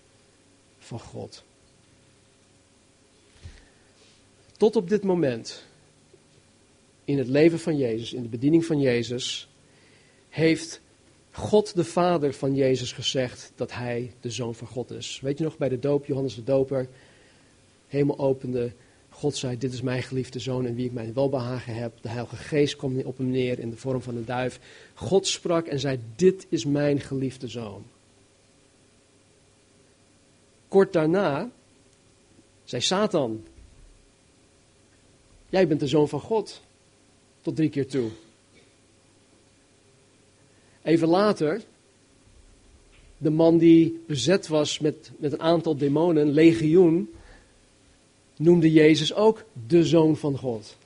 van 0.79 1.01
God. 1.01 1.45
Tot 4.57 4.77
op 4.77 4.89
dit 4.89 5.03
moment, 5.03 5.65
in 7.05 7.19
het 7.19 7.29
leven 7.29 7.59
van 7.59 7.77
Jezus, 7.77 8.13
in 8.13 8.23
de 8.23 8.29
bediening 8.29 8.65
van 8.65 8.81
Jezus, 8.81 9.49
heeft 10.29 10.81
God 11.31 11.75
de 11.75 11.85
Vader 11.85 12.35
van 12.35 12.55
Jezus 12.55 12.93
gezegd 12.93 13.53
dat 13.55 13.73
hij 13.73 14.13
de 14.21 14.31
Zoon 14.31 14.55
van 14.55 14.67
God 14.67 14.91
is. 14.91 15.21
Weet 15.23 15.39
je 15.39 15.45
nog, 15.45 15.57
bij 15.57 15.69
de 15.69 15.79
doop, 15.79 16.07
Johannes 16.07 16.35
de 16.35 16.45
Doper, 16.45 16.89
hemel 17.87 18.19
opende, 18.19 18.73
God 19.09 19.37
zei, 19.37 19.59
dit 19.59 19.73
is 19.73 19.83
mijn 19.83 20.03
geliefde 20.03 20.39
Zoon 20.39 20.67
en 20.67 20.75
wie 20.75 20.87
ik 20.87 20.93
mijn 20.93 21.15
welbehagen 21.15 21.75
heb. 21.75 21.93
De 22.01 22.09
Heilige 22.09 22.37
Geest 22.37 22.77
kwam 22.77 23.01
op 23.01 23.19
hem 23.19 23.31
neer 23.31 23.59
in 23.59 23.71
de 23.71 23.77
vorm 23.77 24.03
van 24.03 24.17
een 24.17 24.25
duif. 24.25 24.61
God 24.95 25.27
sprak 25.27 25.67
en 25.67 25.79
zei, 25.79 25.99
dit 26.17 26.47
is 26.49 26.65
mijn 26.65 27.01
geliefde 27.01 27.49
Zoon. 27.49 27.85
kort 30.69 30.93
daarna 30.93 31.51
zei 32.65 32.83
Satan: 32.83 33.45
Jij 35.55 35.69
bent 35.69 35.81
de 35.81 35.87
zoon 35.87 36.09
van 36.09 36.21
God. 36.21 36.61
Tot 37.41 37.57
drie 37.57 37.69
keer 37.69 37.87
toe. 37.87 38.11
Even 40.83 41.09
later, 41.09 41.63
de 43.19 43.31
man 43.31 43.59
die 43.59 44.03
bezet 44.07 44.47
was 44.47 44.79
met, 44.79 45.11
met 45.17 45.33
een 45.33 45.41
aantal 45.41 45.77
demonen, 45.77 46.31
legioen, 46.31 47.15
noemde 48.37 48.73
Jezus 48.73 49.15
ook 49.15 49.45
de 49.67 49.85
zoon 49.85 50.17
van 50.17 50.39
God. 50.39 50.77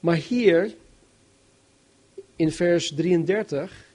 Maar 0.00 0.16
hier, 0.16 0.74
in 2.36 2.52
vers 2.52 2.94
33, 2.94 3.86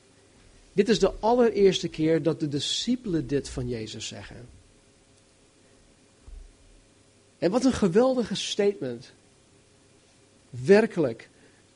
dit 0.73 0.89
is 0.89 0.99
de 0.99 1.11
allereerste 1.11 1.87
keer 1.87 2.23
dat 2.23 2.39
de 2.39 2.47
discipelen 2.47 3.27
dit 3.27 3.49
van 3.49 3.67
Jezus 3.67 4.07
zeggen. 4.07 4.55
En 7.37 7.51
wat 7.51 7.65
een 7.65 7.73
geweldige 7.73 8.35
statement. 8.35 9.13
Werkelijk, 10.49 11.29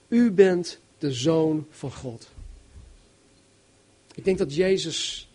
u 0.07 0.31
bent 0.31 0.79
de 0.97 1.11
zoon 1.11 1.67
van 1.69 1.91
God. 1.91 2.27
Ik 4.15 4.25
denk 4.25 4.37
dat 4.37 4.55
Jezus 4.55 5.29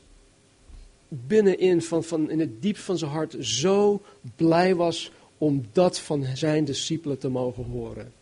binnenin, 1.09 1.83
van, 1.83 2.05
van, 2.05 2.31
in 2.31 2.41
het 2.41 2.63
diep 2.63 2.77
van 2.77 2.99
zijn 2.99 3.11
hart, 3.11 3.37
zo 3.41 4.03
blij 4.37 4.75
was 4.75 5.11
om 5.39 5.67
dat 5.73 5.99
van 5.99 6.27
zijn 6.35 6.65
discipelen 6.65 7.19
te 7.19 7.29
mogen 7.29 7.65
horen. 7.65 8.13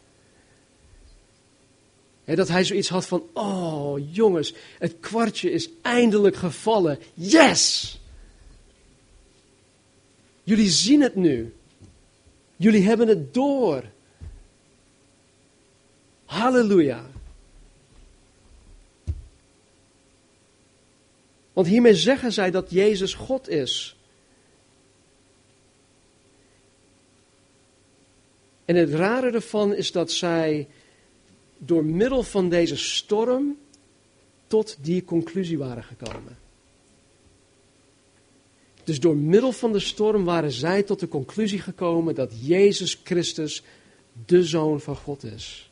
Dat 2.24 2.48
hij 2.48 2.64
zoiets 2.64 2.88
had 2.88 3.06
van, 3.06 3.22
oh 3.32 4.14
jongens, 4.14 4.54
het 4.78 4.96
kwartje 5.00 5.50
is 5.50 5.68
eindelijk 5.82 6.36
gevallen. 6.36 6.98
Yes! 7.14 8.00
Jullie 10.42 10.70
zien 10.70 11.00
het 11.00 11.14
nu. 11.14 11.54
Jullie 12.62 12.82
hebben 12.82 13.08
het 13.08 13.34
door. 13.34 13.84
Halleluja. 16.24 17.06
Want 21.52 21.66
hiermee 21.66 21.94
zeggen 21.94 22.32
zij 22.32 22.50
dat 22.50 22.70
Jezus 22.70 23.14
God 23.14 23.48
is. 23.48 23.96
En 28.64 28.76
het 28.76 28.90
rare 28.90 29.30
ervan 29.30 29.74
is 29.74 29.92
dat 29.92 30.10
zij 30.10 30.68
door 31.58 31.84
middel 31.84 32.22
van 32.22 32.48
deze 32.48 32.76
storm 32.76 33.58
tot 34.46 34.76
die 34.80 35.04
conclusie 35.04 35.58
waren 35.58 35.84
gekomen. 35.84 36.41
Dus 38.84 39.00
door 39.00 39.16
middel 39.16 39.52
van 39.52 39.72
de 39.72 39.80
storm 39.80 40.24
waren 40.24 40.52
zij 40.52 40.82
tot 40.82 41.00
de 41.00 41.08
conclusie 41.08 41.60
gekomen 41.60 42.14
dat 42.14 42.32
Jezus 42.40 43.00
Christus 43.04 43.62
de 44.26 44.44
Zoon 44.44 44.80
van 44.80 44.96
God 44.96 45.24
is. 45.24 45.70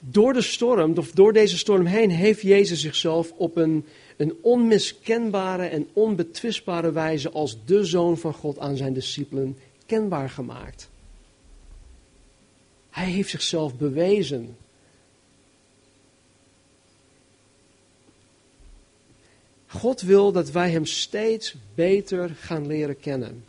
Door 0.00 0.32
de 0.32 0.42
storm, 0.42 0.94
door 1.14 1.32
deze 1.32 1.58
storm 1.58 1.86
heen, 1.86 2.10
heeft 2.10 2.40
Jezus 2.40 2.80
zichzelf 2.80 3.32
op 3.36 3.56
een, 3.56 3.84
een 4.16 4.34
onmiskenbare 4.40 5.66
en 5.66 5.88
onbetwistbare 5.92 6.92
wijze 6.92 7.30
als 7.30 7.58
de 7.64 7.84
Zoon 7.84 8.18
van 8.18 8.34
God 8.34 8.58
aan 8.58 8.76
zijn 8.76 8.92
discipelen 8.92 9.58
kenbaar 9.86 10.30
gemaakt. 10.30 10.88
Hij 12.90 13.10
heeft 13.10 13.30
zichzelf 13.30 13.76
bewezen. 13.76 14.56
God 19.74 20.00
wil 20.00 20.32
dat 20.32 20.50
wij 20.50 20.70
Hem 20.70 20.86
steeds 20.86 21.54
beter 21.74 22.30
gaan 22.40 22.66
leren 22.66 23.00
kennen. 23.00 23.44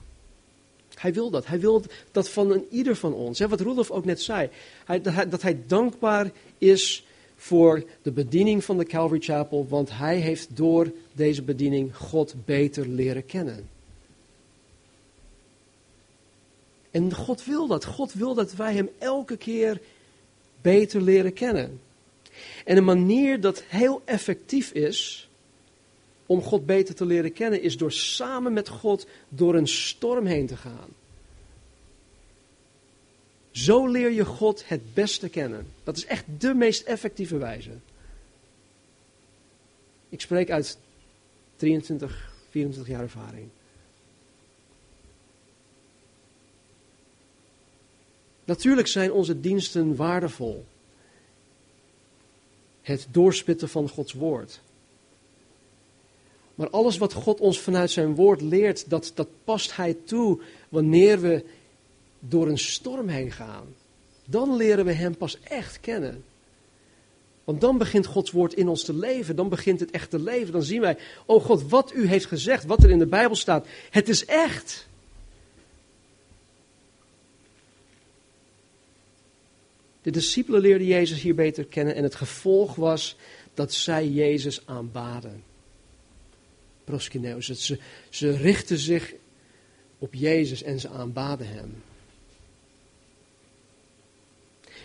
Hij 0.96 1.14
wil 1.14 1.30
dat. 1.30 1.46
Hij 1.46 1.60
wil 1.60 1.84
dat 2.12 2.30
van 2.30 2.52
een 2.52 2.66
ieder 2.70 2.96
van 2.96 3.14
ons. 3.14 3.40
Wat 3.40 3.62
Rudolf 3.62 3.92
ook 3.92 4.06
net 4.06 4.22
zei. 4.22 4.50
Hij, 4.86 5.02
dat, 5.02 5.14
hij, 5.14 5.30
dat 5.30 5.42
hij 5.42 5.60
dankbaar 5.68 6.32
is 6.58 7.06
voor 7.36 7.84
de 8.02 8.12
bediening 8.12 8.64
van 8.64 8.78
de 8.78 8.86
Calvary 8.86 9.22
Chapel, 9.22 9.68
want 9.70 9.90
hij 9.92 10.18
heeft 10.18 10.58
door 10.58 10.92
deze 11.14 11.42
bediening 11.42 11.96
God 11.96 12.36
beter 12.46 12.88
leren 12.88 13.26
kennen. 13.26 13.70
En 16.92 17.14
God 17.14 17.46
wil 17.46 17.68
dat. 17.68 17.86
God 17.86 18.14
wil 18.14 18.34
dat 18.34 18.54
wij 18.54 18.74
Hem 18.74 18.90
elke 18.98 19.38
keer 19.38 19.82
beter 20.62 21.02
leren 21.02 21.34
kennen. 21.34 21.80
En 22.66 22.78
een 22.78 22.84
manier 22.84 23.42
dat 23.42 23.64
heel 23.68 24.02
effectief 24.06 24.72
is 24.72 25.30
om 26.26 26.42
God 26.42 26.66
beter 26.66 26.96
te 26.96 27.06
leren 27.06 27.34
kennen, 27.34 27.62
is 27.62 27.78
door 27.78 27.92
samen 27.92 28.54
met 28.54 28.70
God 28.70 29.08
door 29.30 29.56
een 29.56 29.68
storm 29.68 30.26
heen 30.26 30.48
te 30.48 30.58
gaan. 30.58 30.90
Zo 33.52 33.88
leer 33.88 34.12
je 34.12 34.26
God 34.26 34.68
het 34.68 34.94
beste 34.94 35.30
kennen. 35.30 35.68
Dat 35.84 35.98
is 35.98 36.06
echt 36.06 36.26
de 36.40 36.54
meest 36.54 36.84
effectieve 36.84 37.38
wijze. 37.38 37.72
Ik 40.10 40.22
spreek 40.22 40.50
uit 40.50 40.78
23, 41.56 42.32
24 42.50 42.94
jaar 42.94 43.02
ervaring. 43.02 43.50
Natuurlijk 48.44 48.88
zijn 48.88 49.12
onze 49.12 49.40
diensten 49.40 49.96
waardevol. 49.96 50.66
Het 52.82 53.08
doorspitten 53.12 53.70
van 53.70 53.90
Gods 53.90 54.14
woord. 54.14 54.62
Maar 56.56 56.70
alles 56.70 56.98
wat 56.98 57.13
God 57.13 57.39
ons 57.39 57.60
vanuit 57.60 57.91
zijn 57.91 58.15
woord 58.15 58.41
leert, 58.41 58.89
dat, 58.89 59.12
dat 59.15 59.28
past 59.44 59.76
Hij 59.76 59.98
toe 60.06 60.41
wanneer 60.70 61.22
we 61.22 61.44
door 62.20 62.48
een 62.48 62.58
storm 62.58 63.08
heen 63.08 63.32
gaan. 63.32 63.65
Dan 64.26 64.56
leren 64.56 64.86
we 64.86 64.91
Hem 64.91 65.18
pas 65.18 65.39
echt 65.44 65.80
kennen. 65.80 66.24
Want 67.44 67.62
dan 67.62 67.78
begint 67.78 68.06
Gods 68.06 68.32
woord 68.32 68.54
in 68.54 68.68
ons 68.68 68.84
te 68.84 68.94
leven. 68.94 69.36
Dan 69.36 69.50
begint 69.50 69.80
het 69.80 69.91
echt 69.91 70.10
te 70.10 70.20
leven. 70.20 70.54
Dan 70.54 70.63
zien 70.63 70.82
wij, 70.82 70.98
oh 71.26 71.44
God, 71.44 71.70
wat 71.70 71.94
u 71.94 72.08
heeft 72.08 72.26
gezegd, 72.26 72.65
wat 72.65 72.84
er 72.84 72.89
in 72.89 73.00
de 73.00 73.06
Bijbel 73.06 73.36
staat, 73.36 73.68
het 73.89 74.10
is 74.10 74.26
echt. 74.26 74.88
De 80.02 80.12
discipelen 80.12 80.62
leerden 80.62 80.88
Jezus 80.88 81.22
hier 81.22 81.36
beter 81.36 81.65
kennen 81.65 81.96
en 81.96 82.04
het 82.04 82.15
gevolg 82.15 82.76
was 82.76 83.15
dat 83.54 83.74
zij 83.74 84.08
Jezus 84.08 84.62
aanbaden. 84.65 85.44
Proskineus. 86.86 87.48
Ze, 87.48 87.80
ze 88.10 88.32
richten 88.32 88.78
zich 88.78 89.13
op 89.98 90.13
Jezus 90.13 90.63
en 90.63 90.80
ze 90.80 90.89
aanbaden 90.89 91.48
hem. 91.48 91.84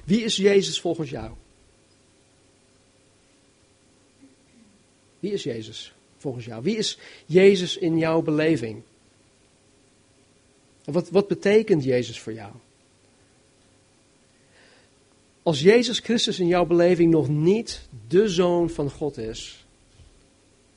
Wie 0.04 0.22
is 0.22 0.36
Jezus 0.36 0.80
volgens 0.80 1.10
jou? 1.10 1.30
Wie 5.20 5.32
is 5.32 5.42
Jezus 5.42 5.94
volgens 6.16 6.44
jou? 6.44 6.62
Wie 6.62 6.76
is 6.76 6.98
Jezus 7.26 7.76
in 7.76 7.98
jouw 7.98 8.22
beleving? 8.22 8.82
Wat, 10.84 11.10
wat 11.10 11.28
betekent 11.28 11.84
Jezus 11.84 12.20
voor 12.20 12.32
jou? 12.32 12.52
Als 15.42 15.60
Jezus 15.60 15.98
Christus 15.98 16.38
in 16.38 16.46
jouw 16.46 16.66
beleving 16.66 17.10
nog 17.10 17.28
niet 17.28 17.88
de 18.08 18.28
Zoon 18.28 18.70
van 18.70 18.90
God 18.90 19.18
is, 19.18 19.59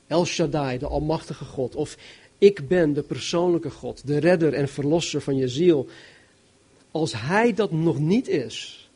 El 0.06 0.24
Shaddai, 0.24 0.78
de 0.78 0.86
Almachtige 0.86 1.44
God, 1.44 1.74
of 1.74 1.96
ik 2.38 2.68
ben 2.68 2.92
de 2.92 3.02
persoonlijke 3.02 3.70
God, 3.70 4.06
de 4.06 4.18
redder 4.18 4.52
en 4.52 4.68
verlosser 4.68 5.20
van 5.20 5.36
je 5.36 5.48
ziel, 5.48 5.88
als 6.90 7.12
Hij 7.20 7.54
dat 7.54 7.72
nog 7.72 7.98
niet 7.98 8.28
is, 8.28 8.90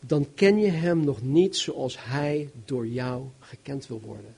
dan 0.00 0.28
ken 0.34 0.58
je 0.58 0.70
Hem 0.70 1.04
nog 1.04 1.22
niet 1.22 1.56
zoals 1.56 1.96
Hij 2.04 2.50
door 2.64 2.86
jou 2.86 3.24
gekend 3.40 3.86
wil 3.86 4.00
worden. 4.00 4.34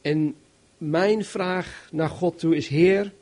En 0.00 0.34
mijn 0.78 1.24
vraag 1.24 1.88
naar 1.92 2.08
God 2.08 2.38
toe 2.38 2.56
is: 2.56 2.68
Heer, 2.68 3.12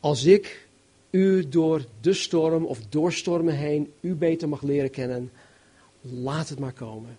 als 0.00 0.24
ik 0.24 0.67
u 1.10 1.48
door 1.48 1.84
de 2.00 2.12
storm 2.12 2.64
of 2.64 2.80
door 2.88 3.12
stormen 3.12 3.54
heen 3.54 3.92
u 4.00 4.14
beter 4.14 4.48
mag 4.48 4.62
leren 4.62 4.90
kennen, 4.90 5.32
laat 6.00 6.48
het 6.48 6.58
maar 6.58 6.72
komen. 6.72 7.18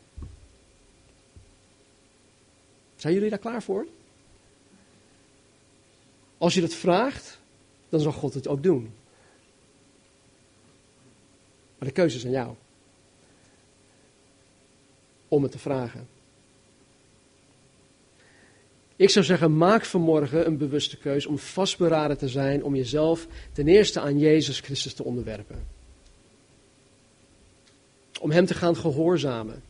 Zijn 2.95 3.13
jullie 3.13 3.30
daar 3.30 3.39
klaar 3.39 3.63
voor? 3.63 3.88
Als 6.38 6.54
je 6.54 6.62
dat 6.62 6.73
vraagt, 6.73 7.39
dan 7.89 7.99
zal 7.99 8.12
God 8.12 8.34
het 8.34 8.47
ook 8.47 8.63
doen. 8.63 8.93
Maar 11.78 11.88
de 11.88 11.93
keuze 11.93 12.17
is 12.17 12.25
aan 12.25 12.32
jou. 12.32 12.56
Om 15.28 15.43
het 15.43 15.52
te 15.52 15.60
vragen. 15.60 16.08
Ik 18.99 19.09
zou 19.09 19.25
zeggen, 19.25 19.57
maak 19.57 19.85
vanmorgen 19.85 20.45
een 20.45 20.57
bewuste 20.57 20.97
keus 20.97 21.25
om 21.25 21.38
vastberaden 21.38 22.17
te 22.17 22.27
zijn, 22.27 22.63
om 22.63 22.75
jezelf 22.75 23.27
ten 23.53 23.67
eerste 23.67 23.99
aan 23.99 24.19
Jezus 24.19 24.59
Christus 24.59 24.93
te 24.93 25.03
onderwerpen. 25.03 25.67
Om 28.19 28.31
Hem 28.31 28.45
te 28.45 28.53
gaan 28.53 28.75
gehoorzamen. 28.75 29.63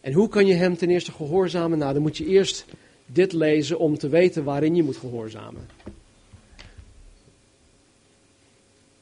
En 0.00 0.12
hoe 0.12 0.28
kan 0.28 0.46
je 0.46 0.54
Hem 0.54 0.76
ten 0.76 0.90
eerste 0.90 1.12
gehoorzamen? 1.12 1.78
Nou, 1.78 1.92
dan 1.92 2.02
moet 2.02 2.16
je 2.16 2.26
eerst 2.26 2.64
dit 3.06 3.32
lezen 3.32 3.78
om 3.78 3.98
te 3.98 4.08
weten 4.08 4.44
waarin 4.44 4.74
je 4.74 4.82
moet 4.82 4.96
gehoorzamen. 4.96 5.68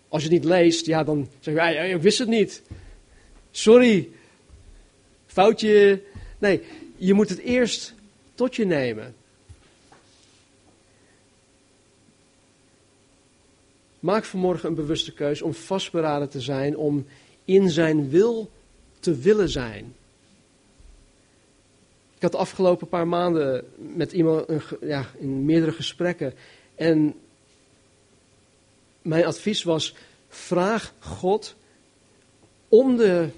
Als 0.08 0.22
je 0.22 0.28
het 0.28 0.38
niet 0.38 0.50
leest, 0.50 0.86
ja, 0.86 1.04
dan 1.04 1.28
zeg 1.40 1.54
je, 1.54 1.60
ja, 1.60 1.82
ik 1.82 2.02
wist 2.02 2.18
het 2.18 2.28
niet. 2.28 2.62
Sorry, 3.50 4.08
foutje. 5.26 6.02
Nee, 6.38 6.60
je 6.96 7.14
moet 7.14 7.28
het 7.28 7.38
eerst 7.38 7.94
tot 8.36 8.56
je 8.56 8.64
nemen. 8.64 9.14
Maak 14.00 14.24
vanmorgen 14.24 14.68
een 14.68 14.74
bewuste 14.74 15.12
keus 15.12 15.42
om 15.42 15.54
vastberaden 15.54 16.28
te 16.28 16.40
zijn, 16.40 16.76
om 16.76 17.06
in 17.44 17.70
zijn 17.70 18.10
wil 18.10 18.50
te 19.00 19.14
willen 19.16 19.48
zijn. 19.48 19.94
Ik 22.16 22.22
had 22.22 22.32
de 22.32 22.38
afgelopen 22.38 22.88
paar 22.88 23.08
maanden 23.08 23.64
met 23.76 24.12
iemand 24.12 24.46
ja, 24.80 25.06
in 25.18 25.44
meerdere 25.44 25.72
gesprekken. 25.72 26.34
En 26.74 27.14
mijn 29.02 29.24
advies 29.24 29.62
was: 29.62 29.94
vraag 30.28 30.94
God 30.98 31.54
om, 32.68 32.96
de, 32.96 33.28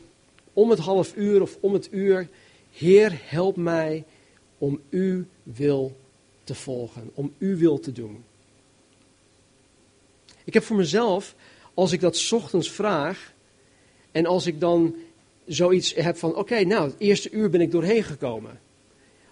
om 0.53 0.71
het 0.71 0.79
half 0.79 1.17
uur 1.17 1.43
of 1.43 1.57
om 1.61 1.73
het 1.73 1.89
uur: 1.93 2.29
Heer, 2.73 3.21
help 3.25 3.57
mij 3.57 4.05
om 4.59 4.81
uw 4.91 5.25
wil 5.43 5.97
te 6.45 6.55
volgen, 6.55 7.11
om 7.15 7.35
uw 7.39 7.57
wil 7.57 7.79
te 7.79 7.93
doen. 7.93 8.25
Ik 10.45 10.55
heb 10.55 10.63
voor 10.63 10.77
mezelf, 10.77 11.35
als 11.75 11.93
ik 11.93 12.01
dat 12.01 12.33
ochtends 12.33 12.71
vraag 12.71 13.33
en 14.13 14.27
als 14.27 14.47
ik 14.47 14.61
dan 14.61 14.95
zoiets 15.47 15.95
heb 15.95 16.17
van: 16.17 16.35
Oké, 16.35 16.65
nou, 16.65 16.89
het 16.89 16.99
eerste 16.99 17.31
uur 17.31 17.51
ben 17.51 17.61
ik 17.61 17.71
doorheen 17.71 18.03
gekomen. 18.03 18.61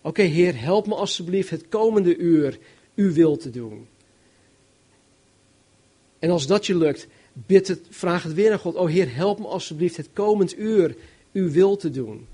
Oké, 0.01 0.23
Heer, 0.23 0.61
help 0.61 0.87
me 0.87 0.95
alstublieft 0.95 1.51
het 1.51 1.69
komende 1.69 2.17
uur 2.17 2.59
uw 2.95 3.13
wil 3.13 3.37
te 3.37 3.51
doen. 3.51 3.87
En 6.19 6.31
als 6.31 6.47
dat 6.47 6.67
je 6.67 6.77
lukt, 6.77 7.07
bid 7.33 7.69
het, 7.69 7.81
vraag 7.91 8.23
het 8.23 8.35
weer 8.35 8.53
aan 8.53 8.59
God. 8.59 8.75
Oh 8.75 8.89
Heer, 8.89 9.15
help 9.15 9.39
me 9.39 9.47
alstublieft 9.47 9.97
het 9.97 10.09
komend 10.13 10.59
uur 10.59 10.97
uw 11.33 11.51
wil 11.51 11.77
te 11.77 11.91
doen. 11.91 12.27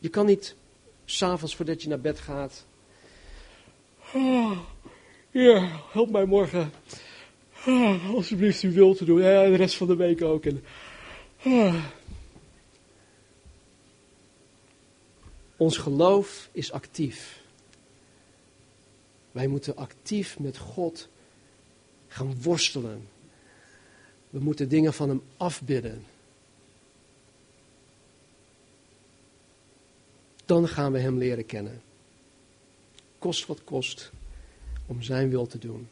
Je 0.00 0.08
kan 0.08 0.26
niet 0.26 0.56
s'avonds 1.04 1.56
voordat 1.56 1.82
je 1.82 1.88
naar 1.88 2.00
bed 2.00 2.20
gaat. 2.20 2.66
Oh, 4.14 4.58
ja, 5.30 5.80
help 5.92 6.10
mij 6.10 6.24
morgen. 6.24 6.72
Oh, 7.66 8.14
alsjeblieft 8.14 8.62
uw 8.62 8.72
wil 8.72 8.94
te 8.94 9.04
doen. 9.04 9.20
Ja, 9.20 9.44
de 9.44 9.56
rest 9.56 9.76
van 9.76 9.86
de 9.86 9.96
week 9.96 10.22
ook. 10.22 10.44
En, 10.44 10.64
oh. 11.44 11.84
Ons 15.56 15.76
geloof 15.76 16.48
is 16.52 16.72
actief. 16.72 17.42
Wij 19.32 19.46
moeten 19.46 19.76
actief 19.76 20.38
met 20.38 20.58
God 20.58 21.08
gaan 22.08 22.42
worstelen. 22.42 23.08
We 24.30 24.38
moeten 24.38 24.68
dingen 24.68 24.92
van 24.92 25.08
Hem 25.08 25.22
afbidden. 25.36 26.04
Dan 30.50 30.68
gaan 30.68 30.92
we 30.92 30.98
Hem 30.98 31.18
leren 31.18 31.46
kennen. 31.46 31.82
Kost 33.18 33.46
wat 33.46 33.64
kost 33.64 34.10
om 34.86 35.02
Zijn 35.02 35.30
wil 35.30 35.46
te 35.46 35.58
doen. 35.58 35.88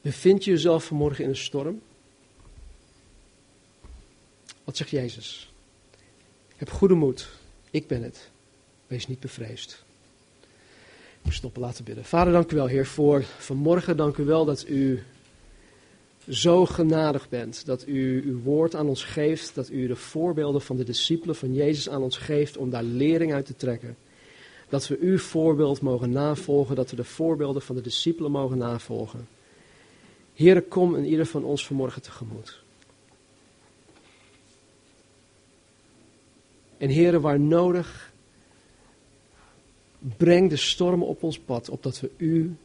Bevind 0.00 0.44
je 0.44 0.50
jezelf 0.50 0.84
vanmorgen 0.84 1.24
in 1.24 1.30
een 1.30 1.36
storm? 1.36 1.82
Wat 4.64 4.76
zegt 4.76 4.90
Jezus? 4.90 5.52
Heb 6.56 6.70
goede 6.70 6.94
moed. 6.94 7.28
Ik 7.70 7.86
ben 7.86 8.02
het. 8.02 8.30
Wees 8.86 9.06
niet 9.06 9.20
bevreesd. 9.20 9.84
Ik 11.22 11.32
stoppen 11.32 11.62
laten 11.62 11.84
bidden. 11.84 12.04
Vader, 12.04 12.32
dank 12.32 12.52
u 12.52 12.56
wel, 12.56 12.66
Heer, 12.66 12.86
voor 12.86 13.22
vanmorgen. 13.22 13.96
Dank 13.96 14.16
u 14.16 14.24
wel 14.24 14.44
dat 14.44 14.68
u 14.68 15.02
zo 16.28 16.66
genadig 16.66 17.28
bent. 17.28 17.66
Dat 17.66 17.86
u 17.86 18.22
uw 18.24 18.42
woord 18.42 18.74
aan 18.74 18.88
ons 18.88 19.04
geeft. 19.04 19.54
Dat 19.54 19.70
u 19.70 19.86
de 19.86 19.96
voorbeelden 19.96 20.60
van 20.60 20.76
de 20.76 20.84
discipelen 20.84 21.36
van 21.36 21.54
Jezus 21.54 21.88
aan 21.88 22.02
ons 22.02 22.16
geeft 22.16 22.56
om 22.56 22.70
daar 22.70 22.82
lering 22.82 23.32
uit 23.32 23.46
te 23.46 23.56
trekken. 23.56 23.96
Dat 24.68 24.88
we 24.88 24.98
uw 25.00 25.18
voorbeeld 25.18 25.80
mogen 25.80 26.10
navolgen. 26.10 26.76
Dat 26.76 26.90
we 26.90 26.96
de 26.96 27.04
voorbeelden 27.04 27.62
van 27.62 27.74
de 27.74 27.82
discipelen 27.82 28.30
mogen 28.30 28.58
navolgen. 28.58 29.28
Heer, 30.34 30.62
kom 30.62 30.96
in 30.96 31.04
ieder 31.04 31.26
van 31.26 31.44
ons 31.44 31.66
vanmorgen 31.66 32.02
tegemoet. 32.02 32.60
En 36.78 36.88
heren, 36.88 37.20
waar 37.20 37.40
nodig, 37.40 38.12
breng 39.98 40.50
de 40.50 40.56
stormen 40.56 41.06
op 41.06 41.22
ons 41.22 41.38
pad, 41.38 41.68
opdat 41.68 42.00
we 42.00 42.10
u 42.16 42.56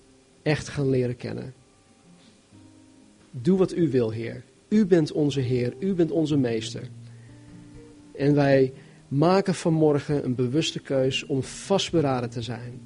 echt 0.41 0.67
gaan 0.67 0.89
leren 0.89 1.17
kennen. 1.17 1.53
Doe 3.41 3.57
wat 3.57 3.75
u 3.75 3.89
wil, 3.89 4.09
Heer. 4.09 4.43
U 4.69 4.85
bent 4.85 5.11
onze 5.11 5.39
Heer, 5.39 5.73
u 5.79 5.93
bent 5.93 6.11
onze 6.11 6.37
Meester. 6.37 6.89
En 8.15 8.35
wij 8.35 8.73
maken 9.07 9.55
vanmorgen 9.55 10.25
een 10.25 10.35
bewuste 10.35 10.79
keus 10.79 11.25
om 11.25 11.43
vastberaden 11.43 12.29
te 12.29 12.41
zijn. 12.41 12.81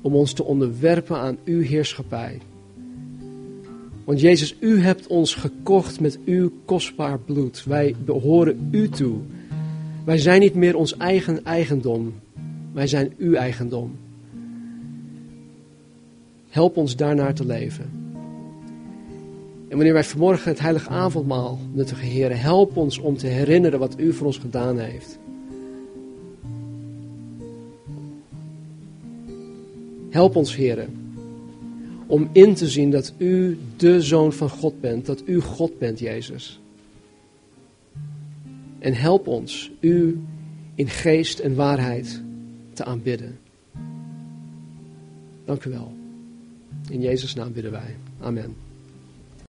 Om 0.00 0.14
ons 0.14 0.32
te 0.32 0.44
onderwerpen 0.44 1.16
aan 1.16 1.38
uw 1.44 1.60
heerschappij. 1.60 2.40
Want 4.04 4.20
Jezus, 4.20 4.56
u 4.60 4.80
hebt 4.80 5.06
ons 5.06 5.34
gekocht 5.34 6.00
met 6.00 6.18
uw 6.24 6.52
kostbaar 6.64 7.18
bloed. 7.18 7.64
Wij 7.64 7.94
behoren 8.04 8.68
u 8.70 8.88
toe. 8.88 9.18
Wij 10.04 10.18
zijn 10.18 10.40
niet 10.40 10.54
meer 10.54 10.76
ons 10.76 10.96
eigen 10.96 11.44
eigendom. 11.44 12.14
Wij 12.72 12.86
zijn 12.86 13.12
uw 13.18 13.34
eigendom. 13.34 13.96
Help 16.48 16.76
ons 16.76 16.96
daarnaar 16.96 17.34
te 17.34 17.46
leven. 17.46 18.03
En 19.74 19.80
wanneer 19.80 19.98
wij 19.98 20.08
vanmorgen 20.08 20.50
het 20.50 20.60
heilige 20.60 20.88
avondmaal 20.88 21.58
nuttigen, 21.72 22.06
Heer, 22.06 22.40
help 22.40 22.76
ons 22.76 22.98
om 22.98 23.16
te 23.16 23.26
herinneren 23.26 23.78
wat 23.78 23.98
u 23.98 24.12
voor 24.12 24.26
ons 24.26 24.38
gedaan 24.38 24.78
heeft. 24.78 25.18
Help 30.10 30.36
ons, 30.36 30.56
Heer, 30.56 30.88
om 32.06 32.28
in 32.32 32.54
te 32.54 32.68
zien 32.68 32.90
dat 32.90 33.12
u 33.18 33.58
de 33.76 34.02
Zoon 34.02 34.32
van 34.32 34.48
God 34.48 34.80
bent, 34.80 35.06
dat 35.06 35.22
u 35.26 35.40
God 35.40 35.78
bent, 35.78 35.98
Jezus. 35.98 36.60
En 38.78 38.94
help 38.94 39.26
ons 39.26 39.70
u 39.80 40.20
in 40.74 40.88
geest 40.88 41.38
en 41.38 41.54
waarheid 41.54 42.22
te 42.72 42.84
aanbidden. 42.84 43.38
Dank 45.44 45.64
u 45.64 45.70
wel. 45.70 45.92
In 46.88 47.00
Jezus' 47.00 47.34
naam 47.34 47.52
bidden 47.52 47.72
wij. 47.72 47.96
Amen. 48.20 48.63